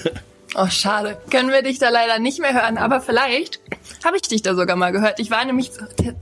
[0.54, 1.18] Oh, schade.
[1.30, 3.60] Können wir dich da leider nicht mehr hören, aber vielleicht
[4.04, 5.20] habe ich dich da sogar mal gehört.
[5.20, 5.70] Ich war nämlich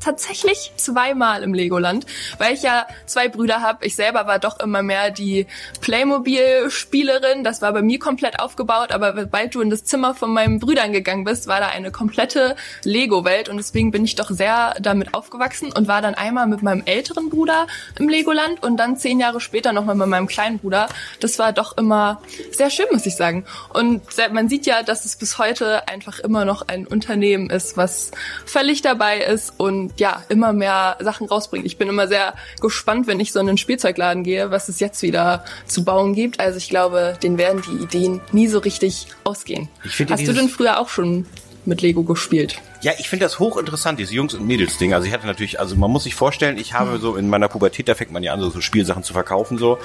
[0.01, 2.07] tatsächlich zweimal im Legoland,
[2.39, 3.87] weil ich ja zwei Brüder habe.
[3.87, 5.47] Ich selber war doch immer mehr die
[5.81, 7.45] Playmobil-Spielerin.
[7.45, 10.93] Das war bei mir komplett aufgebaut, aber sobald du in das Zimmer von meinen Brüdern
[10.93, 15.73] gegangen bist, war da eine komplette Lego-Welt und deswegen bin ich doch sehr damit aufgewachsen
[15.73, 19.73] und war dann einmal mit meinem älteren Bruder im Legoland und dann zehn Jahre später
[19.73, 20.89] nochmal mit meinem kleinen Bruder.
[21.21, 23.45] Das war doch immer sehr schön, muss ich sagen.
[23.73, 27.77] Und sehr- man sieht ja, dass es bis heute einfach immer noch ein Unternehmen ist,
[27.77, 28.11] was
[28.45, 31.65] völlig dabei ist und ja, immer mehr Sachen rausbringt.
[31.67, 35.03] Ich bin immer sehr gespannt, wenn ich so in einen Spielzeugladen gehe, was es jetzt
[35.03, 36.41] wieder zu bauen gibt.
[36.41, 39.69] Also ich glaube, denen werden die Ideen nie so richtig ausgehen.
[40.11, 41.27] Hast du denn früher auch schon
[41.65, 42.57] mit Lego gespielt?
[42.83, 44.95] Ja, ich finde das hochinteressant, dieses Jungs- und Mädels-Ding.
[44.95, 47.89] Also ich hatte natürlich, also man muss sich vorstellen, ich habe so in meiner Pubertät,
[47.89, 49.79] da fängt man ja an, so, so Spielsachen zu verkaufen so.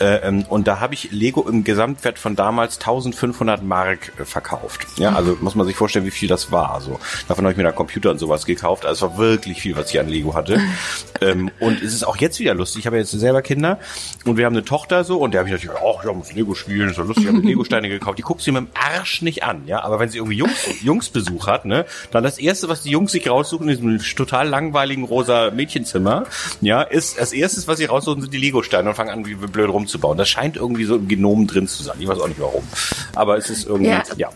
[0.00, 4.86] Äh, ähm, und da habe ich Lego im Gesamtwert von damals 1500 Mark äh, verkauft.
[4.96, 6.80] Ja, also muss man sich vorstellen, wie viel das war.
[6.80, 8.84] So davon habe ich mir da Computer und sowas gekauft.
[8.84, 10.60] Also es war wirklich viel, was ich an Lego hatte.
[11.20, 12.80] ähm, und es ist auch jetzt wieder lustig.
[12.80, 13.78] Ich habe jetzt selber Kinder
[14.24, 16.54] und wir haben eine Tochter so und der habe ich natürlich, ach, ja, muss Lego
[16.54, 18.18] spielen, ist doch lustig, ich habe Lego-Steine gekauft.
[18.18, 19.82] Die guckt sie mit dem Arsch nicht an, ja.
[19.82, 23.12] Aber wenn sie irgendwie Jungs, Jungsbesuch hat, ne, dann lässt das erste, was die Jungs
[23.12, 26.24] sich raussuchen in diesem total langweiligen rosa Mädchenzimmer,
[26.60, 29.68] ja, ist das erstes, was sie raussuchen, sind die Lego-Steine und fangen an, wie blöd
[29.70, 30.18] rumzubauen.
[30.18, 31.96] Das scheint irgendwie so im Genom drin zu sein.
[32.00, 32.64] Ich weiß auch nicht warum.
[33.14, 34.02] Aber es ist irgendwie, Ja.
[34.16, 34.28] ja.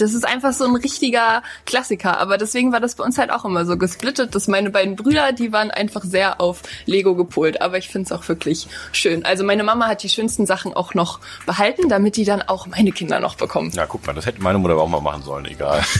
[0.00, 2.18] Das ist einfach so ein richtiger Klassiker.
[2.18, 5.32] Aber deswegen war das bei uns halt auch immer so gesplittet, dass meine beiden Brüder,
[5.32, 7.60] die waren einfach sehr auf Lego gepolt.
[7.62, 9.24] Aber ich finde es auch wirklich schön.
[9.24, 12.92] Also meine Mama hat die schönsten Sachen auch noch behalten, damit die dann auch meine
[12.92, 13.70] Kinder noch bekommen.
[13.74, 15.82] Ja, guck mal, das hätte meine Mutter auch mal machen sollen, egal.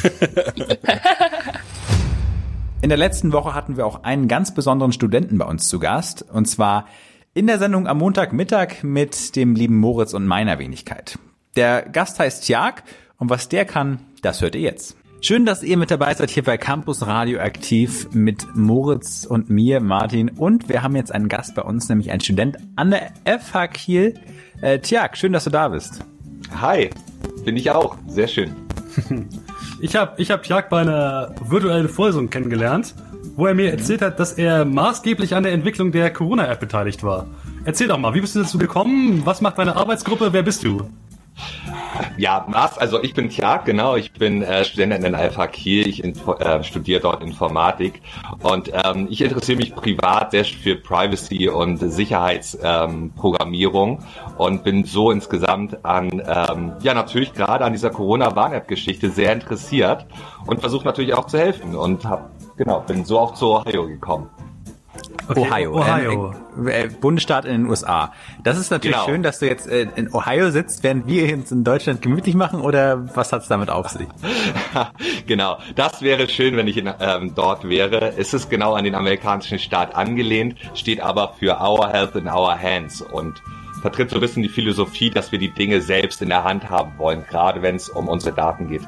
[2.83, 6.25] In der letzten Woche hatten wir auch einen ganz besonderen Studenten bei uns zu Gast.
[6.33, 6.87] Und zwar
[7.35, 11.19] in der Sendung am Montagmittag mit dem lieben Moritz und meiner Wenigkeit.
[11.57, 12.83] Der Gast heißt Tjag
[13.21, 14.97] und was der kann, das hört ihr jetzt.
[15.21, 20.31] Schön, dass ihr mit dabei seid hier bei Campus Radioaktiv mit Moritz und mir, Martin.
[20.31, 24.15] Und wir haben jetzt einen Gast bei uns, nämlich einen Student an der FH Kiel.
[24.63, 26.03] Äh, Tjag, schön, dass du da bist.
[26.59, 26.89] Hi,
[27.45, 27.99] bin ich auch.
[28.09, 28.57] Sehr schön.
[29.81, 32.95] Ich habe ich hab Jörg bei einer virtuellen Vorlesung kennengelernt,
[33.37, 37.27] wo er mir erzählt hat, dass er maßgeblich an der Entwicklung der Corona-App beteiligt war.
[37.67, 39.21] Erzähl doch mal, wie bist du dazu gekommen?
[39.27, 40.33] Was macht deine Arbeitsgruppe?
[40.33, 40.89] Wer bist du?
[42.17, 46.05] Ja, Maß, also ich bin Tjag, genau, ich bin äh, Student der FH Kiel, ich
[46.05, 48.03] äh, studiere dort Informatik.
[48.43, 54.05] Und ähm, ich interessiere mich privat sehr für Privacy und Sicherheitsprogrammierung ähm,
[54.39, 60.07] und bin so insgesamt an, ähm, ja natürlich gerade an dieser Corona-Warn-App-Geschichte sehr interessiert
[60.47, 64.31] und versuche natürlich auch zu helfen und hab, genau, bin so auch zu Ohio gekommen.
[65.35, 65.75] Ohio.
[65.79, 66.35] Ohio.
[66.57, 68.13] Ähm, äh, Bundesstaat in den USA.
[68.43, 69.09] Das ist natürlich Genau.
[69.09, 72.61] schön, dass du jetzt äh, in Ohio sitzt, während wir uns in Deutschland gemütlich machen,
[72.61, 74.09] oder was hat's damit auf sich?
[75.27, 78.15] genau, das wäre schön, wenn ich in, ähm, dort wäre.
[78.17, 82.59] Es ist genau an den amerikanischen Staat angelehnt, steht aber für Our Health in Our
[82.61, 83.43] Hands und
[83.83, 86.93] vertritt so ein bisschen die Philosophie, dass wir die Dinge selbst in der Hand haben
[86.99, 88.83] wollen, gerade wenn es um unsere Daten geht.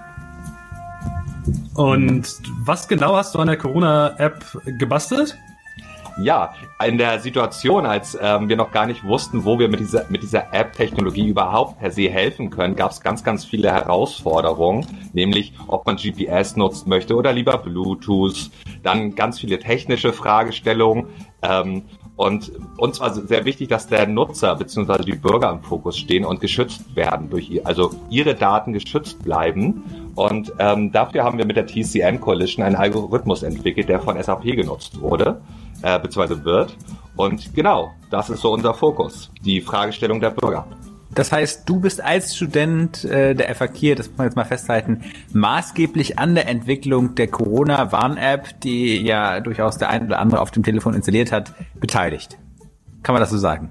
[1.75, 2.27] Und
[2.65, 4.45] was genau hast du an der Corona-App
[4.79, 5.37] gebastelt?
[6.19, 6.55] Ja,
[6.87, 10.23] in der Situation, als ähm, wir noch gar nicht wussten, wo wir mit dieser, mit
[10.23, 15.87] dieser App-Technologie überhaupt per se helfen können, gab es ganz, ganz viele Herausforderungen, nämlich ob
[15.87, 18.51] man GPS nutzen möchte oder lieber Bluetooth,
[18.83, 21.07] dann ganz viele technische Fragestellungen.
[21.43, 21.83] Ähm,
[22.15, 25.03] und uns war sehr wichtig, dass der Nutzer bzw.
[25.03, 29.83] die Bürger im Fokus stehen und geschützt werden durch ihr, also ihre Daten geschützt bleiben.
[30.15, 34.43] Und ähm, dafür haben wir mit der TCM Coalition einen Algorithmus entwickelt, der von SAP
[34.43, 35.41] genutzt wurde
[35.83, 36.45] äh, bzw.
[36.45, 36.77] wird.
[37.17, 40.67] Und genau, das ist so unser Fokus, die Fragestellung der Bürger.
[41.15, 45.03] Das heißt, du bist als Student äh, der FAK, das muss man jetzt mal festhalten,
[45.35, 50.63] maßgeblich an der Entwicklung der Corona-Warn-App, die ja durchaus der ein oder andere auf dem
[50.63, 52.39] Telefon installiert hat, beteiligt.
[53.03, 53.71] Kann man das so sagen?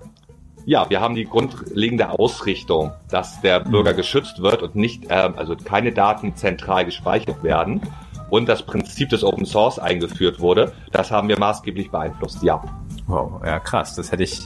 [0.66, 5.56] Ja, wir haben die grundlegende Ausrichtung, dass der Bürger geschützt wird und nicht, ähm, also
[5.56, 7.82] keine Daten zentral gespeichert werden
[8.32, 10.72] und das Prinzip des Open Source eingeführt wurde.
[10.92, 12.64] Das haben wir maßgeblich beeinflusst, ja.
[13.06, 14.40] Wow, ja krass, das hätte ich,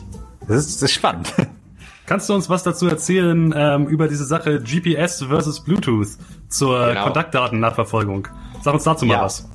[0.48, 1.32] das ist, das ist spannend.
[2.08, 6.08] Kannst du uns was dazu erzählen ähm, über diese Sache GPS versus Bluetooth
[6.50, 7.04] zur Genau.
[7.06, 8.28] Kontaktdaten-Nachverfolgung?
[8.62, 9.22] Sag uns dazu mal Ja.
[9.24, 9.48] was.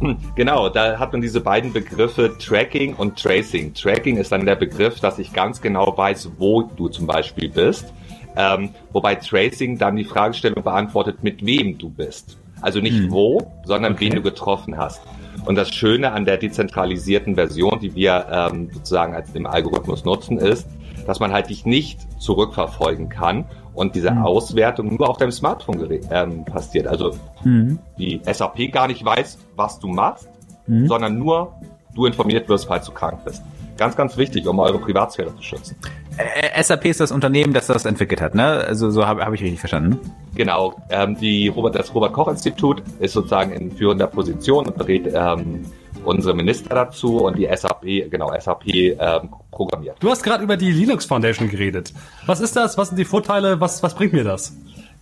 [0.00, 3.72] Hm, Genau, da hat man diese beiden Begriffe Tracking und Tracing.
[3.74, 7.92] Tracking ist dann der Begriff, dass ich ganz genau weiß, wo du zum Beispiel bist.
[8.36, 12.36] Ähm, wobei Tracing dann die Fragestellung beantwortet, mit wem du bist.
[12.66, 13.12] Also nicht Hm.
[13.12, 15.00] wo, sondern wen du getroffen hast.
[15.44, 20.38] Und das Schöne an der dezentralisierten Version, die wir ähm, sozusagen als dem Algorithmus nutzen,
[20.38, 20.66] ist,
[21.06, 26.44] dass man halt dich nicht zurückverfolgen kann und diese Auswertung nur auf deinem Smartphone ähm,
[26.44, 26.88] passiert.
[26.88, 27.12] Also
[27.44, 27.78] Mhm.
[27.98, 30.28] die SAP gar nicht weiß, was du machst,
[30.66, 30.88] Mhm.
[30.88, 31.52] sondern nur
[31.94, 33.42] du informiert wirst, falls du krank bist.
[33.76, 35.76] Ganz, ganz wichtig, um eure Privatsphäre zu schützen.
[36.16, 38.64] Äh, SAP ist das Unternehmen, das das entwickelt hat, ne?
[38.66, 40.00] Also so habe hab ich richtig verstanden.
[40.34, 45.66] Genau, ähm, die Robert, das Robert-Koch-Institut ist sozusagen in führender Position und berät ähm,
[46.04, 49.96] unsere Minister dazu und die SAP, genau, SAP ähm, programmiert.
[50.00, 51.92] Du hast gerade über die Linux Foundation geredet.
[52.26, 52.78] Was ist das?
[52.78, 53.60] Was sind die Vorteile?
[53.60, 54.54] Was, was bringt mir das?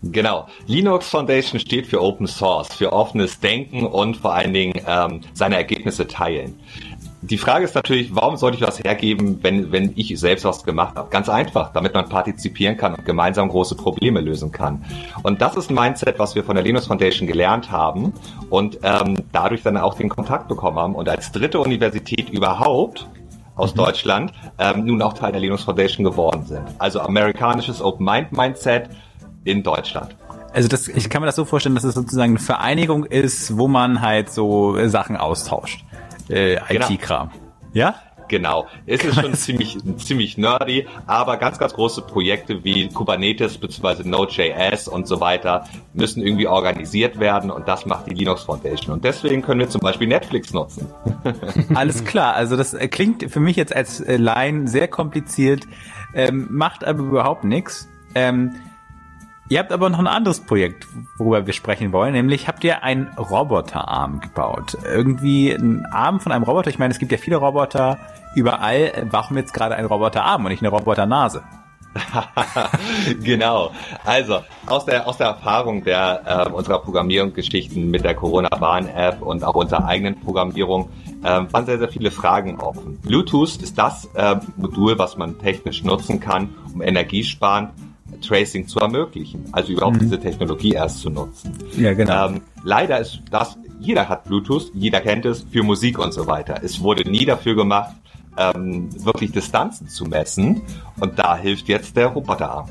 [0.03, 0.49] Genau.
[0.67, 5.57] Linux Foundation steht für Open Source, für offenes Denken und vor allen Dingen ähm, seine
[5.57, 6.59] Ergebnisse teilen.
[7.27, 10.95] Die Frage ist natürlich, warum sollte ich was hergeben, wenn, wenn ich selbst was gemacht
[10.95, 11.09] habe?
[11.09, 14.85] Ganz einfach, damit man partizipieren kann und gemeinsam große Probleme lösen kann.
[15.23, 18.13] Und das ist ein Mindset, was wir von der Linux Foundation gelernt haben
[18.51, 23.09] und ähm, dadurch dann auch den Kontakt bekommen haben und als dritte Universität überhaupt
[23.57, 26.65] aus Deutschland ähm, nun auch Teil der Linux Foundation geworden sind.
[26.79, 28.91] Also amerikanisches Open Mind Mindset
[29.45, 30.15] in Deutschland.
[30.53, 33.67] Also das, ich kann mir das so vorstellen, dass es sozusagen eine Vereinigung ist, wo
[33.67, 35.85] man halt so äh, Sachen austauscht.
[36.29, 36.89] Äh, Genau.
[36.89, 37.31] IT-Kram.
[37.73, 37.95] Ja?
[38.29, 38.67] Genau.
[38.87, 44.09] Es ist schon ziemlich, ziemlich nerdy, aber ganz, ganz große Projekte wie Kubernetes bzw.
[44.09, 48.95] Node.js und so weiter müssen irgendwie organisiert werden und das macht die Linux Foundation.
[48.95, 50.87] Und deswegen können wir zum Beispiel Netflix nutzen.
[51.75, 55.65] Alles klar, also das äh, klingt für mich jetzt als äh, Laien sehr kompliziert,
[56.15, 57.89] ähm, macht aber überhaupt nichts.
[58.15, 58.55] Ähm,
[59.49, 60.87] ihr habt aber noch ein anderes Projekt,
[61.19, 64.77] worüber wir sprechen wollen, nämlich habt ihr einen Roboterarm gebaut.
[64.85, 66.71] Irgendwie ein Arm von einem Roboter.
[66.71, 67.99] Ich meine, es gibt ja viele Roboter
[68.35, 69.07] überall.
[69.11, 71.43] Warum jetzt gerade ein Roboterarm und nicht eine Roboternase?
[73.23, 73.71] genau.
[74.05, 79.55] Also aus der aus der Erfahrung der äh, unserer Programmierungsgeschichten mit der Corona-Warn-App und auch
[79.55, 80.89] unserer eigenen Programmierung
[81.23, 82.99] äh, waren sehr sehr viele Fragen offen.
[83.01, 87.71] Bluetooth ist das äh, Modul, was man technisch nutzen kann, um energiesparend
[88.21, 89.45] Tracing zu ermöglichen.
[89.53, 90.01] Also überhaupt Mhm.
[90.01, 91.53] diese Technologie erst zu nutzen.
[91.77, 92.29] Ja, genau.
[92.29, 96.61] Ähm, leider ist das, jeder hat Bluetooth, jeder kennt es für Musik und so weiter.
[96.63, 97.95] Es wurde nie dafür gemacht,
[98.37, 100.63] ähm, wirklich Distanzen zu messen.
[101.01, 102.69] Und da hilft jetzt der Roboterarm.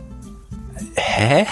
[0.95, 1.45] Hä?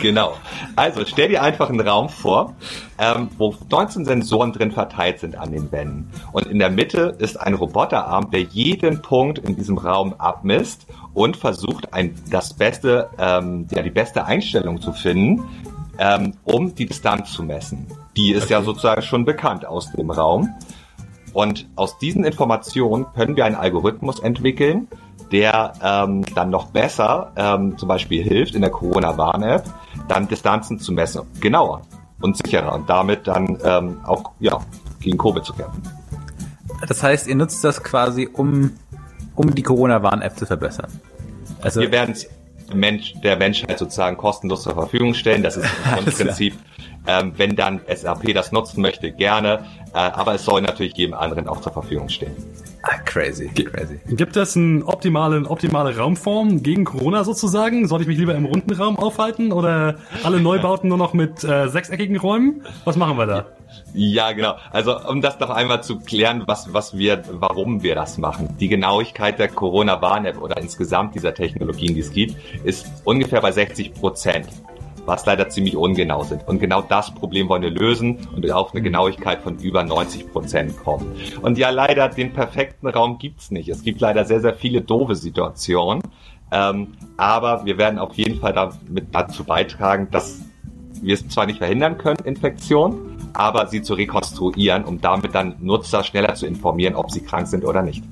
[0.00, 0.34] Genau.
[0.76, 2.54] Also stell dir einfach einen Raum vor,
[2.98, 6.10] ähm, wo 19 Sensoren drin verteilt sind an den Wänden.
[6.32, 11.36] Und in der Mitte ist ein Roboterarm, der jeden Punkt in diesem Raum abmisst und
[11.36, 15.44] versucht, ein, das beste, ähm, ja, die beste Einstellung zu finden,
[15.98, 17.86] ähm, um die Distanz zu messen.
[18.16, 20.48] Die ist ja sozusagen schon bekannt aus dem Raum.
[21.34, 24.88] Und aus diesen Informationen können wir einen Algorithmus entwickeln,
[25.32, 29.64] der ähm, dann noch besser ähm, zum Beispiel hilft in der Corona-Warn-App,
[30.08, 31.82] dann Distanzen zu messen, genauer
[32.20, 34.60] und sicherer und damit dann ähm, auch ja,
[35.00, 35.82] gegen Covid zu kämpfen.
[36.86, 38.72] Das heißt, ihr nutzt das quasi, um,
[39.34, 40.90] um die Corona-Warn-App zu verbessern.
[41.60, 42.28] Also, wir werden es
[42.74, 45.42] Mensch, der Menschheit sozusagen kostenlos zur Verfügung stellen.
[45.42, 46.54] Das ist im Grundprinzip,
[47.06, 49.64] ähm, wenn dann SAP das nutzen möchte, gerne.
[49.94, 52.36] Äh, aber es soll natürlich jedem anderen auch zur Verfügung stehen.
[52.82, 54.00] Ah, crazy, crazy.
[54.08, 57.86] Gibt es eine optimale, optimale Raumform gegen Corona sozusagen?
[57.86, 61.68] Sollte ich mich lieber im runden Raum aufhalten oder alle Neubauten nur noch mit äh,
[61.68, 62.62] sechseckigen Räumen?
[62.84, 63.46] Was machen wir da?
[63.94, 64.56] Ja, genau.
[64.70, 68.56] Also um das noch einmal zu klären, was, was wir, warum wir das machen.
[68.58, 73.94] Die Genauigkeit der Corona-Warn-App oder insgesamt dieser Technologien, die es gibt, ist ungefähr bei 60
[73.94, 74.48] Prozent,
[75.06, 76.46] was leider ziemlich ungenau sind.
[76.46, 80.76] Und genau das Problem wollen wir lösen und auf eine Genauigkeit von über 90 Prozent
[80.82, 81.12] kommen.
[81.40, 83.68] Und ja, leider den perfekten Raum gibt's nicht.
[83.68, 86.02] Es gibt leider sehr, sehr viele doofe Situationen.
[86.52, 90.42] Ähm, aber wir werden auf jeden Fall damit dazu beitragen, dass
[91.00, 96.04] wir es zwar nicht verhindern können, Infektion, aber sie zu rekonstruieren, um damit dann Nutzer
[96.04, 98.04] schneller zu informieren, ob sie krank sind oder nicht.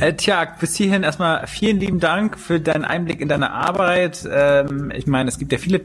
[0.00, 4.28] Äh, tja, bis hierhin erstmal vielen lieben Dank für deinen Einblick in deine Arbeit.
[4.30, 5.80] Ähm, ich meine, es gibt ja viele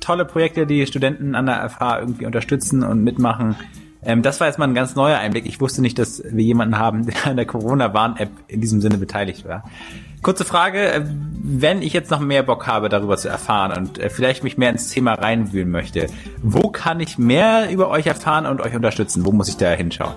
[0.00, 3.56] tolle Projekte, die Studenten an der FH irgendwie unterstützen und mitmachen.
[4.04, 5.46] Ähm, das war jetzt mal ein ganz neuer Einblick.
[5.46, 9.48] Ich wusste nicht, dass wir jemanden haben, der an der Corona-Warn-App in diesem Sinne beteiligt
[9.48, 9.64] war.
[10.20, 11.02] Kurze Frage, äh,
[11.42, 14.70] wenn ich jetzt noch mehr Bock habe, darüber zu erfahren und äh, vielleicht mich mehr
[14.70, 16.08] ins Thema reinwühlen möchte,
[16.42, 19.24] wo kann ich mehr über euch erfahren und euch unterstützen?
[19.24, 20.14] Wo muss ich da hinschauen?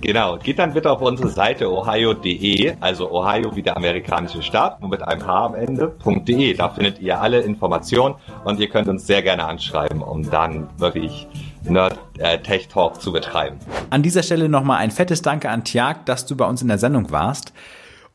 [0.00, 4.90] Genau, geht dann bitte auf unsere Seite ohio.de, also Ohio wie der amerikanische Staat, nur
[4.90, 6.54] mit einem H am Ende, .de.
[6.54, 11.26] Da findet ihr alle Informationen und ihr könnt uns sehr gerne anschreiben, um dann wirklich
[11.64, 13.58] Nerd äh, Tech Talk zu betreiben.
[13.90, 16.78] An dieser Stelle nochmal ein fettes Danke an Tiag, dass du bei uns in der
[16.78, 17.52] Sendung warst.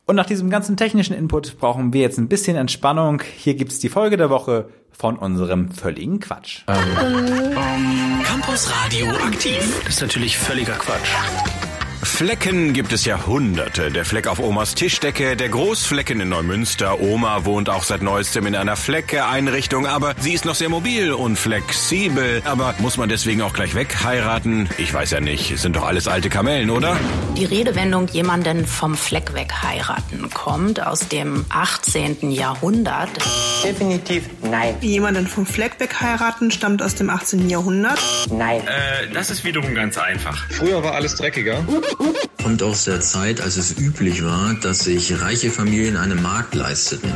[0.06, 3.22] Und nach diesem ganzen technischen Input brauchen wir jetzt ein bisschen Entspannung.
[3.38, 4.69] Hier gibt's die Folge der Woche
[5.00, 6.64] von unserem völligen Quatsch.
[8.26, 9.82] Campus Radio aktiv.
[9.86, 11.59] Das ist natürlich völliger Quatsch.
[12.02, 13.92] Flecken gibt es ja hunderte.
[13.92, 17.02] Der Fleck auf Omas Tischdecke, der Großflecken in Neumünster.
[17.02, 21.38] Oma wohnt auch seit neuestem in einer Flecke-Einrichtung, aber sie ist noch sehr mobil und
[21.38, 22.42] flexibel.
[22.46, 24.70] Aber muss man deswegen auch gleich wegheiraten?
[24.78, 25.58] Ich weiß ja nicht.
[25.58, 26.98] Sind doch alles alte Kamellen, oder?
[27.38, 32.32] Die Redewendung jemanden vom Fleck weg heiraten kommt aus dem 18.
[32.32, 33.10] Jahrhundert.
[33.64, 34.76] Definitiv nein.
[34.80, 37.50] Jemanden vom Fleck weg heiraten stammt aus dem 18.
[37.50, 38.00] Jahrhundert?
[38.32, 38.62] Nein.
[38.62, 40.46] Äh, das ist wiederum ganz einfach.
[40.50, 41.64] Früher war alles dreckiger.
[42.43, 47.13] Kommt aus der Zeit, als es üblich war, dass sich reiche Familien eine Magd leisteten.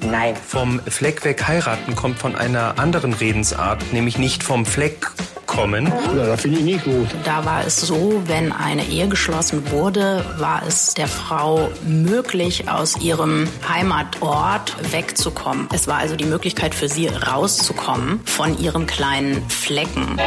[0.00, 0.34] Nein.
[0.46, 5.10] Vom Fleck weg heiraten kommt von einer anderen Redensart, nämlich nicht vom Fleck
[5.50, 5.92] kommen.
[6.16, 7.08] Ja, das finde ich nicht gut.
[7.24, 12.96] Da war es so, wenn eine Ehe geschlossen wurde, war es der Frau möglich, aus
[13.00, 15.68] ihrem Heimatort wegzukommen.
[15.74, 20.20] Es war also die Möglichkeit für sie rauszukommen von ihrem kleinen Flecken.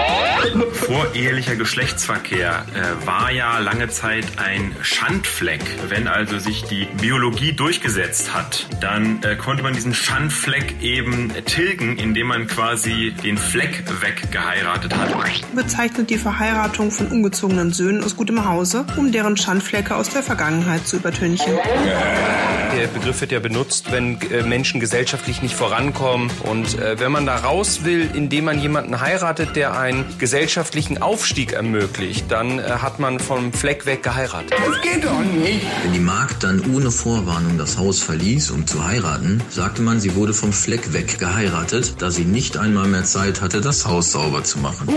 [0.73, 5.61] Vorehelicher Geschlechtsverkehr äh, war ja lange Zeit ein Schandfleck.
[5.87, 11.97] Wenn also sich die Biologie durchgesetzt hat, dann äh, konnte man diesen Schandfleck eben tilgen,
[11.97, 15.12] indem man quasi den Fleck weggeheiratet hat.
[15.55, 20.87] Bezeichnet die Verheiratung von ungezogenen Söhnen aus gutem Hause, um deren Schandflecke aus der Vergangenheit
[20.87, 21.53] zu übertünchen.
[22.75, 26.31] Der Begriff wird ja benutzt, wenn äh, Menschen gesellschaftlich nicht vorankommen.
[26.43, 31.53] Und äh, wenn man da raus will, indem man jemanden heiratet, der einen gesellschaftlichen Aufstieg
[31.53, 34.53] ermöglicht, dann äh, hat man vom Fleck weg geheiratet.
[34.53, 35.67] Das geht doch nicht.
[35.83, 40.15] Wenn die Magd dann ohne Vorwarnung das Haus verließ, um zu heiraten, sagte man, sie
[40.15, 44.43] wurde vom Fleck weg geheiratet, da sie nicht einmal mehr Zeit hatte, das Haus sauber
[44.43, 44.87] zu machen.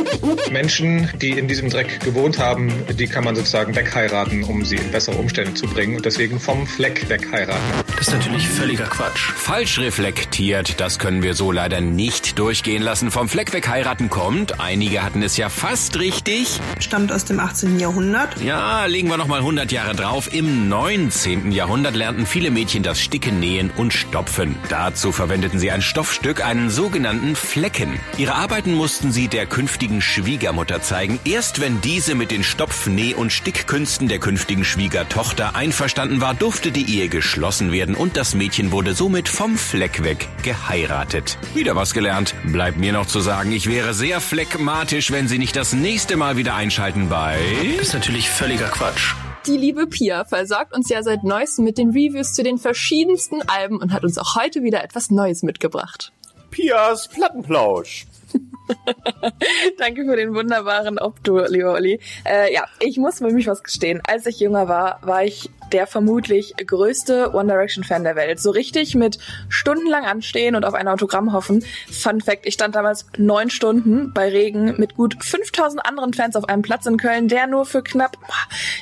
[0.50, 4.90] Menschen, die in diesem Dreck gewohnt haben, die kann man sozusagen wegheiraten, um sie in
[4.90, 7.62] bessere Umstände zu bringen und deswegen vom Fleck wegheiraten.
[7.96, 9.32] Das ist natürlich völliger Quatsch.
[9.34, 13.10] Falsch reflektiert, das können wir so leider nicht durchgehen lassen.
[13.10, 16.60] Vom Fleck weg heiraten kommt, einige hatten es ja fast richtig.
[16.78, 17.78] Stammt aus dem 18.
[17.78, 18.40] Jahrhundert.
[18.42, 20.32] Ja, legen wir noch mal 100 Jahre drauf.
[20.32, 21.52] Im 19.
[21.52, 24.56] Jahrhundert lernten viele Mädchen das Sticken, Nähen und Stopfen.
[24.68, 27.98] Dazu verwendeten sie ein Stoffstück, einen sogenannten Flecken.
[28.18, 31.18] Ihre Arbeiten mussten sie der künftigen Schwiegermutter zeigen.
[31.24, 36.70] Erst wenn diese mit den Stopf-, Näh- und Stickkünsten der künftigen Schwiegertochter einverstanden war, durfte
[36.70, 41.38] die Ehe geschlossen werden und das Mädchen wurde somit vom Fleck weg geheiratet.
[41.54, 42.34] Wieder was gelernt.
[42.44, 46.36] Bleibt mir noch zu sagen, ich wäre sehr phlegmatisch, wenn Sie nicht das nächste Mal
[46.36, 47.38] wieder einschalten bei...
[47.76, 49.14] Das ist natürlich völliger Quatsch.
[49.46, 53.78] Die liebe Pia versorgt uns ja seit neuestem mit den Reviews zu den verschiedensten Alben
[53.78, 56.12] und hat uns auch heute wieder etwas Neues mitgebracht.
[56.50, 58.06] Pias Plattenplausch.
[59.78, 62.00] Danke für den wunderbaren Obdu, lieber Olli.
[62.24, 64.00] Äh, ja, ich muss für mich was gestehen.
[64.06, 68.40] Als ich jünger war, war ich der vermutlich größte One Direction Fan der Welt.
[68.40, 71.64] So richtig mit stundenlang anstehen und auf ein Autogramm hoffen.
[71.90, 76.48] Fun Fact, ich stand damals neun Stunden bei Regen mit gut 5000 anderen Fans auf
[76.48, 78.16] einem Platz in Köln, der nur für knapp,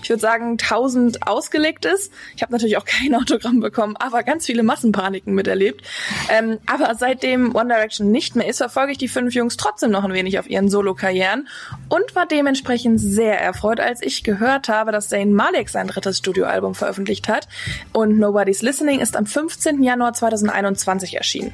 [0.02, 2.12] ich würde sagen, 1000 ausgelegt ist.
[2.36, 5.82] Ich habe natürlich auch kein Autogramm bekommen, aber ganz viele Massenpaniken miterlebt.
[6.30, 10.04] Ähm, aber seitdem One Direction nicht mehr ist, verfolge ich die fünf Jungs trotzdem noch
[10.04, 11.48] ein wenig auf ihren Solo-Karrieren
[11.88, 16.73] und war dementsprechend sehr erfreut, als ich gehört habe, dass Zayn Malik sein drittes Studioalbum
[16.74, 17.48] veröffentlicht hat.
[17.92, 19.82] Und Nobody's Listening ist am 15.
[19.82, 21.52] Januar 2021 erschienen.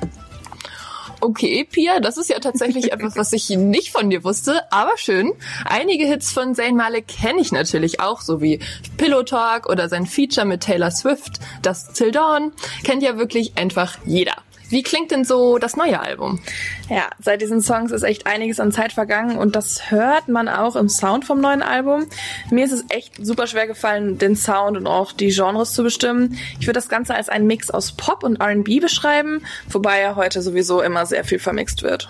[1.23, 5.33] Okay, Pia, das ist ja tatsächlich etwas, was ich nicht von dir wusste, aber schön.
[5.67, 8.61] Einige Hits von Zayn Malik kenne ich natürlich auch, so wie
[8.97, 12.53] Pillow Talk oder sein Feature mit Taylor Swift, das Till Dawn,
[12.85, 14.37] kennt ja wirklich einfach jeder.
[14.71, 16.41] Wie klingt denn so das neue Album?
[16.89, 20.77] Ja, seit diesen Songs ist echt einiges an Zeit vergangen und das hört man auch
[20.77, 22.07] im Sound vom neuen Album.
[22.51, 26.39] Mir ist es echt super schwer gefallen, den Sound und auch die Genres zu bestimmen.
[26.61, 30.41] Ich würde das Ganze als einen Mix aus Pop und R&B beschreiben, wobei ja heute
[30.41, 32.09] sowieso immer sehr viel vermixt wird.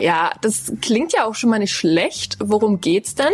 [0.00, 2.36] Ja, das klingt ja auch schon mal nicht schlecht.
[2.40, 3.32] Worum geht's denn?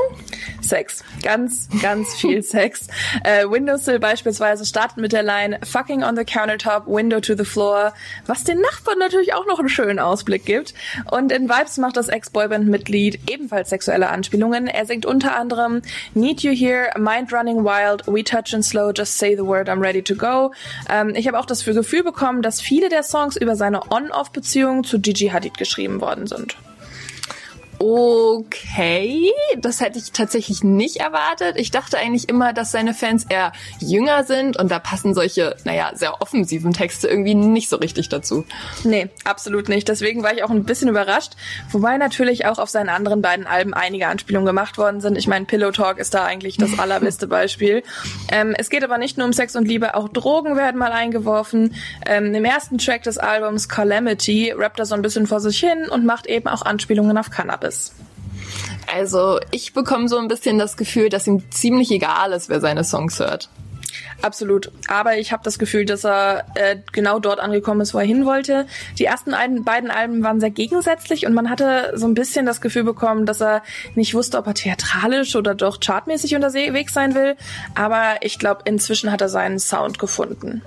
[0.60, 1.02] Sex.
[1.22, 2.86] Ganz, ganz viel Sex.
[3.24, 7.92] Äh, Windowsill beispielsweise startet mit der Line Fucking on the countertop, window to the floor,
[8.26, 10.74] was den Nachbarn natürlich auch noch einen schönen Ausblick gibt.
[11.10, 14.68] Und in Vibes macht das Ex-Boyband-Mitglied ebenfalls sexuelle Anspielungen.
[14.68, 15.82] Er singt unter anderem
[16.14, 19.80] Need You Here, Mind Running Wild, We Touch and Slow, Just Say the Word, I'm
[19.80, 20.52] Ready to Go.
[20.88, 25.00] Ähm, ich habe auch das Gefühl bekommen, dass viele der Songs über seine On-Off-Beziehung zu
[25.00, 26.51] Gigi Hadid geschrieben worden sind.
[27.84, 31.56] Okay, das hätte ich tatsächlich nicht erwartet.
[31.56, 35.90] Ich dachte eigentlich immer, dass seine Fans eher jünger sind und da passen solche, naja,
[35.92, 38.44] sehr offensiven Texte irgendwie nicht so richtig dazu.
[38.84, 39.88] Nee, absolut nicht.
[39.88, 41.32] Deswegen war ich auch ein bisschen überrascht.
[41.72, 45.18] Wobei natürlich auch auf seinen anderen beiden Alben einige Anspielungen gemacht worden sind.
[45.18, 47.82] Ich meine, Pillow Talk ist da eigentlich das allerbeste Beispiel.
[48.30, 51.74] Ähm, es geht aber nicht nur um Sex und Liebe, auch Drogen werden mal eingeworfen.
[52.06, 55.88] Ähm, Im ersten Track des Albums Calamity rappt er so ein bisschen vor sich hin
[55.90, 57.71] und macht eben auch Anspielungen auf Cannabis.
[58.92, 62.84] Also ich bekomme so ein bisschen das Gefühl, dass ihm ziemlich egal ist, wer seine
[62.84, 63.48] Songs hört.
[64.22, 64.70] Absolut.
[64.86, 68.24] Aber ich habe das Gefühl, dass er äh, genau dort angekommen ist, wo er hin
[68.24, 68.66] wollte.
[68.98, 72.60] Die ersten ein, beiden Alben waren sehr gegensätzlich und man hatte so ein bisschen das
[72.60, 73.62] Gefühl bekommen, dass er
[73.94, 77.36] nicht wusste, ob er theatralisch oder doch chartmäßig unterwegs sein will.
[77.74, 80.62] Aber ich glaube, inzwischen hat er seinen Sound gefunden.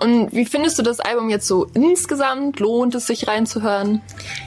[0.00, 2.60] Und wie findest du das Album jetzt so insgesamt?
[2.60, 4.00] Lohnt es sich reinzuhören?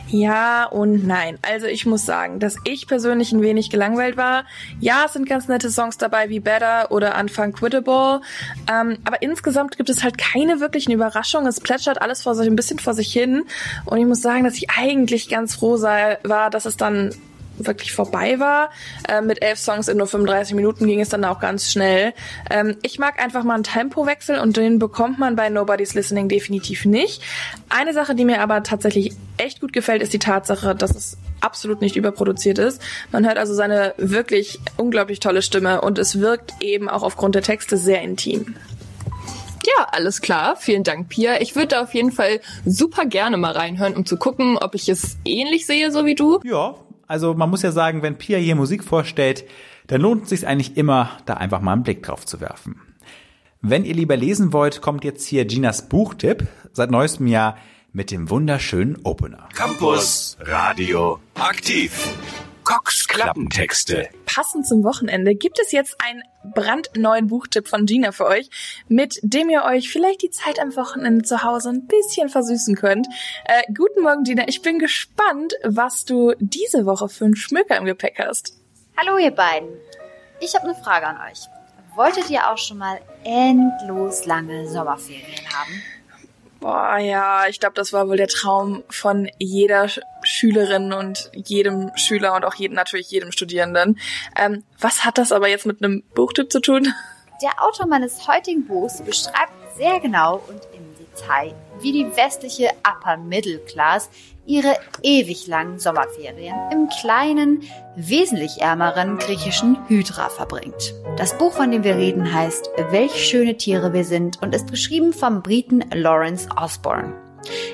[0.08, 1.38] Ja und nein.
[1.42, 4.46] Also ich muss sagen, dass ich persönlich ein wenig gelangweilt war.
[4.80, 8.22] Ja, es sind ganz nette Songs dabei wie Better oder Unfuncquittable.
[8.72, 11.48] Ähm, aber insgesamt gibt es halt keine wirklichen Überraschungen.
[11.48, 13.44] Es plätschert alles vor sich ein bisschen vor sich hin.
[13.86, 17.12] Und ich muss sagen, dass ich eigentlich ganz froh sei, war, dass es dann
[17.58, 18.70] wirklich vorbei war.
[19.08, 22.14] Äh, mit elf Songs in nur 35 Minuten ging es dann auch ganz schnell.
[22.50, 26.86] Ähm, ich mag einfach mal einen Tempowechsel und den bekommt man bei Nobody's Listening definitiv
[26.86, 27.22] nicht.
[27.70, 31.82] Eine Sache, die mir aber tatsächlich echt gut gefällt, ist die Tatsache, dass es absolut
[31.82, 32.82] nicht überproduziert ist.
[33.12, 37.44] Man hört also seine wirklich unglaublich tolle Stimme und es wirkt eben auch aufgrund der
[37.44, 38.56] Texte sehr intim.
[39.66, 40.56] Ja, alles klar.
[40.58, 41.42] Vielen Dank, Pia.
[41.42, 44.90] Ich würde da auf jeden Fall super gerne mal reinhören, um zu gucken, ob ich
[44.90, 46.40] es ähnlich sehe, so wie du.
[46.44, 46.76] Ja,
[47.08, 49.46] Also man muss ja sagen, wenn Pia hier Musik vorstellt,
[49.88, 52.82] dann lohnt es sich eigentlich immer, da einfach mal einen Blick drauf zu werfen.
[53.62, 57.58] Wenn ihr lieber lesen wollt, kommt jetzt hier Ginas Buchtipp seit neuestem Jahr
[57.94, 59.48] mit dem wunderschönen Opener.
[59.56, 62.10] Campus Radio aktiv.
[62.66, 64.10] Cox Klappentexte.
[64.26, 68.50] Passend zum Wochenende gibt es jetzt einen brandneuen Buchtipp von Gina für euch,
[68.88, 73.06] mit dem ihr euch vielleicht die Zeit am Wochenende zu Hause ein bisschen versüßen könnt.
[73.46, 74.48] Äh, guten Morgen, Gina.
[74.48, 78.58] Ich bin gespannt, was du diese Woche für einen Schmöker im Gepäck hast.
[78.98, 79.70] Hallo, ihr beiden.
[80.40, 81.42] Ich habe eine Frage an euch.
[81.96, 85.84] Wolltet ihr auch schon mal endlos lange Sommerferien haben?
[86.66, 91.92] Boah, ja, ich glaube, das war wohl der Traum von jeder Sch Schülerin und jedem
[91.96, 94.00] Schüler und auch jedem, natürlich jedem Studierenden.
[94.36, 96.92] Ähm, was hat das aber jetzt mit einem Buchtipp zu tun?
[97.44, 103.18] Der Autor meines heutigen Buchs beschreibt sehr genau und im Detail, wie die westliche Upper
[103.18, 104.10] Middle Class
[104.46, 107.64] ihre ewig langen Sommerferien im kleinen,
[107.96, 110.94] wesentlich ärmeren griechischen Hydra verbringt.
[111.18, 115.14] Das Buch, von dem wir reden, heißt Welch schöne Tiere wir sind und ist geschrieben
[115.14, 117.14] vom Briten Lawrence Osborne.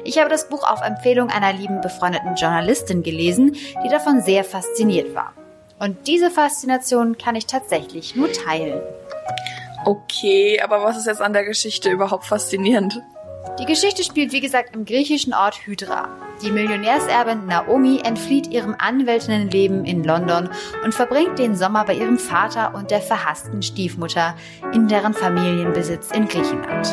[0.03, 5.15] Ich habe das Buch auf Empfehlung einer lieben befreundeten Journalistin gelesen, die davon sehr fasziniert
[5.15, 5.33] war.
[5.79, 8.81] Und diese Faszination kann ich tatsächlich nur teilen.
[9.85, 13.01] Okay, aber was ist jetzt an der Geschichte überhaupt faszinierend?
[13.59, 16.09] Die Geschichte spielt wie gesagt im griechischen Ort Hydra.
[16.43, 20.49] Die Millionärserbin Naomi entflieht ihrem Anwältinnenleben in London
[20.83, 24.35] und verbringt den Sommer bei ihrem Vater und der verhassten Stiefmutter
[24.73, 26.87] in deren Familienbesitz in Griechenland.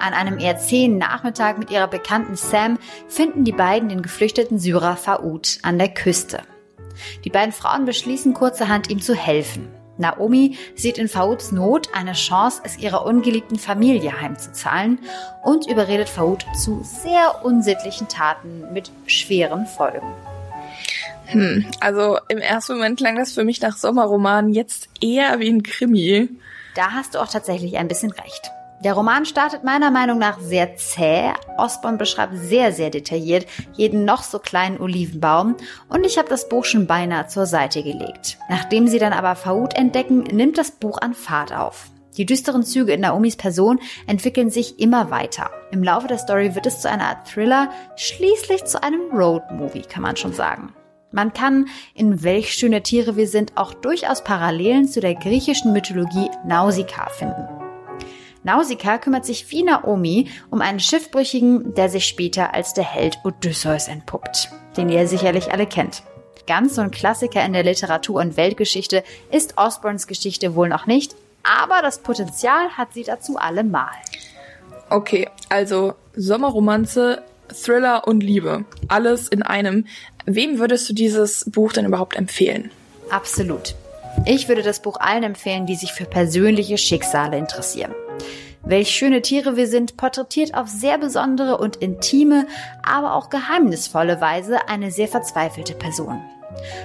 [0.00, 2.78] An einem eher zähen Nachmittag mit ihrer Bekannten Sam
[3.08, 6.42] finden die beiden den geflüchteten Syrer Faoud an der Küste.
[7.24, 9.68] Die beiden Frauen beschließen kurzerhand ihm zu helfen.
[9.98, 14.98] Naomi sieht in Fauds Not eine Chance, es ihrer ungeliebten Familie heimzuzahlen
[15.42, 20.12] und überredet Faud zu sehr unsittlichen Taten mit schweren Folgen.
[21.26, 25.62] Hm, also im ersten Moment klang das für mich nach Sommerroman, jetzt eher wie ein
[25.62, 26.28] Krimi.
[26.74, 28.52] Da hast du auch tatsächlich ein bisschen recht.
[28.84, 31.32] Der Roman startet meiner Meinung nach sehr zäh.
[31.56, 35.56] Osborne beschreibt sehr, sehr detailliert jeden noch so kleinen Olivenbaum
[35.88, 38.38] und ich habe das Buch schon beinahe zur Seite gelegt.
[38.50, 41.86] Nachdem sie dann aber Faoud entdecken, nimmt das Buch an Fahrt auf.
[42.18, 45.50] Die düsteren Züge in Naomis Person entwickeln sich immer weiter.
[45.70, 50.02] Im Laufe der Story wird es zu einer Art Thriller, schließlich zu einem Road-Movie, kann
[50.02, 50.74] man schon sagen.
[51.12, 56.30] Man kann in welch schöne Tiere wir sind auch durchaus Parallelen zu der griechischen Mythologie
[56.44, 57.55] Nausicaa finden.
[58.46, 63.88] Nausicaa kümmert sich wie Naomi um einen Schiffbrüchigen, der sich später als der Held Odysseus
[63.88, 66.04] entpuppt, den ihr sicherlich alle kennt.
[66.46, 71.16] Ganz so ein Klassiker in der Literatur- und Weltgeschichte ist Osborns Geschichte wohl noch nicht,
[71.42, 73.90] aber das Potenzial hat sie dazu allemal.
[74.90, 78.64] Okay, also Sommerromanze, Thriller und Liebe.
[78.86, 79.86] Alles in einem.
[80.24, 82.70] Wem würdest du dieses Buch denn überhaupt empfehlen?
[83.10, 83.74] Absolut.
[84.24, 87.94] Ich würde das Buch allen empfehlen, die sich für persönliche Schicksale interessieren.
[88.64, 92.48] Welch schöne Tiere wir sind, porträtiert auf sehr besondere und intime,
[92.82, 96.20] aber auch geheimnisvolle Weise eine sehr verzweifelte Person.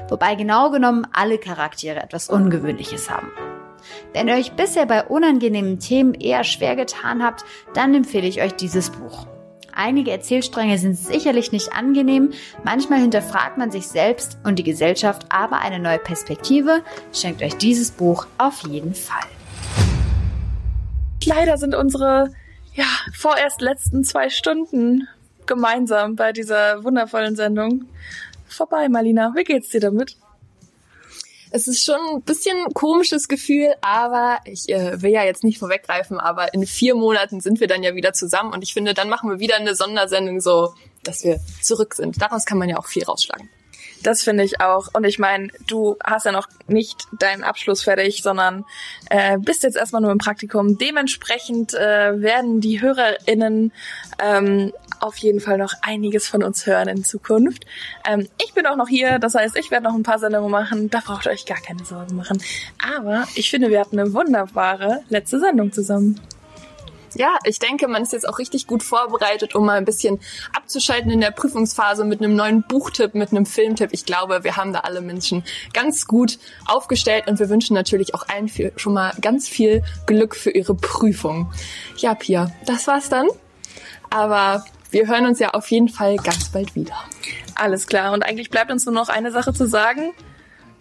[0.10, 3.32] Wobei genau genommen alle Charaktere etwas Ungewöhnliches haben.
[4.14, 8.54] Wenn ihr euch bisher bei unangenehmen Themen eher schwer getan habt, dann empfehle ich euch
[8.54, 9.26] dieses Buch.
[9.74, 12.32] Einige Erzählstränge sind sicherlich nicht angenehm,
[12.64, 17.92] manchmal hinterfragt man sich selbst und die Gesellschaft, aber eine neue Perspektive schenkt euch dieses
[17.92, 19.28] Buch auf jeden Fall.
[21.26, 22.34] Leider sind unsere,
[22.74, 25.08] ja, vorerst letzten zwei Stunden
[25.46, 27.86] gemeinsam bei dieser wundervollen Sendung
[28.48, 29.34] vorbei, Marlina.
[29.36, 30.18] Wie geht's dir damit?
[31.54, 36.18] Es ist schon ein bisschen komisches Gefühl, aber ich äh, will ja jetzt nicht vorweggreifen,
[36.18, 39.30] aber in vier Monaten sind wir dann ja wieder zusammen und ich finde, dann machen
[39.30, 40.74] wir wieder eine Sondersendung so,
[41.04, 42.22] dass wir zurück sind.
[42.22, 43.50] Daraus kann man ja auch viel rausschlagen.
[44.04, 44.88] Das finde ich auch.
[44.94, 48.66] Und ich meine, du hast ja noch nicht deinen Abschluss fertig, sondern
[49.10, 50.78] äh, bist jetzt erstmal nur im Praktikum.
[50.78, 53.72] Dementsprechend äh, werden die HörerInnen
[54.20, 57.66] ähm, auf jeden Fall noch einiges von uns hören in Zukunft.
[58.08, 60.90] Ähm, ich bin auch noch hier, das heißt, ich werde noch ein paar Sendungen machen.
[60.90, 62.42] Da braucht ihr euch gar keine Sorgen machen.
[62.98, 66.20] Aber ich finde, wir hatten eine wunderbare letzte Sendung zusammen.
[67.16, 70.20] Ja, ich denke, man ist jetzt auch richtig gut vorbereitet, um mal ein bisschen
[70.56, 73.90] abzuschalten in der Prüfungsphase mit einem neuen Buchtipp, mit einem Filmtipp.
[73.92, 75.44] Ich glaube, wir haben da alle Menschen
[75.74, 80.36] ganz gut aufgestellt und wir wünschen natürlich auch allen viel, schon mal ganz viel Glück
[80.36, 81.52] für ihre Prüfung.
[81.98, 83.28] Ja, Pia, das war's dann.
[84.10, 86.96] Aber wir hören uns ja auf jeden Fall ganz bald wieder.
[87.56, 88.14] Alles klar.
[88.14, 90.14] Und eigentlich bleibt uns nur noch eine Sache zu sagen.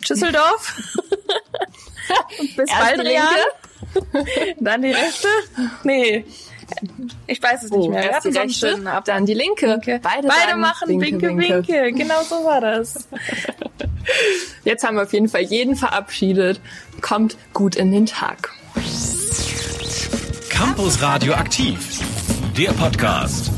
[0.03, 0.97] Tschüsseldorf.
[2.39, 4.55] und bis bald, linke.
[4.61, 5.29] Dann die rechte?
[5.85, 6.25] Nee.
[7.27, 8.05] Ich weiß es nicht Oh, mehr.
[8.05, 9.81] Wir hatten die so einen schönen dann die linke.
[9.85, 11.73] Beide Beide sagen machen Winke, Winke, Winke.
[11.73, 11.93] Winke.
[11.93, 13.09] Genau so war das.
[14.65, 16.61] Jetzt haben wir auf jeden Fall jeden verabschiedet.
[17.01, 18.51] Kommt gut in den Tag.
[20.49, 22.01] Campus Radio aktiv,
[22.57, 23.51] der Podcast.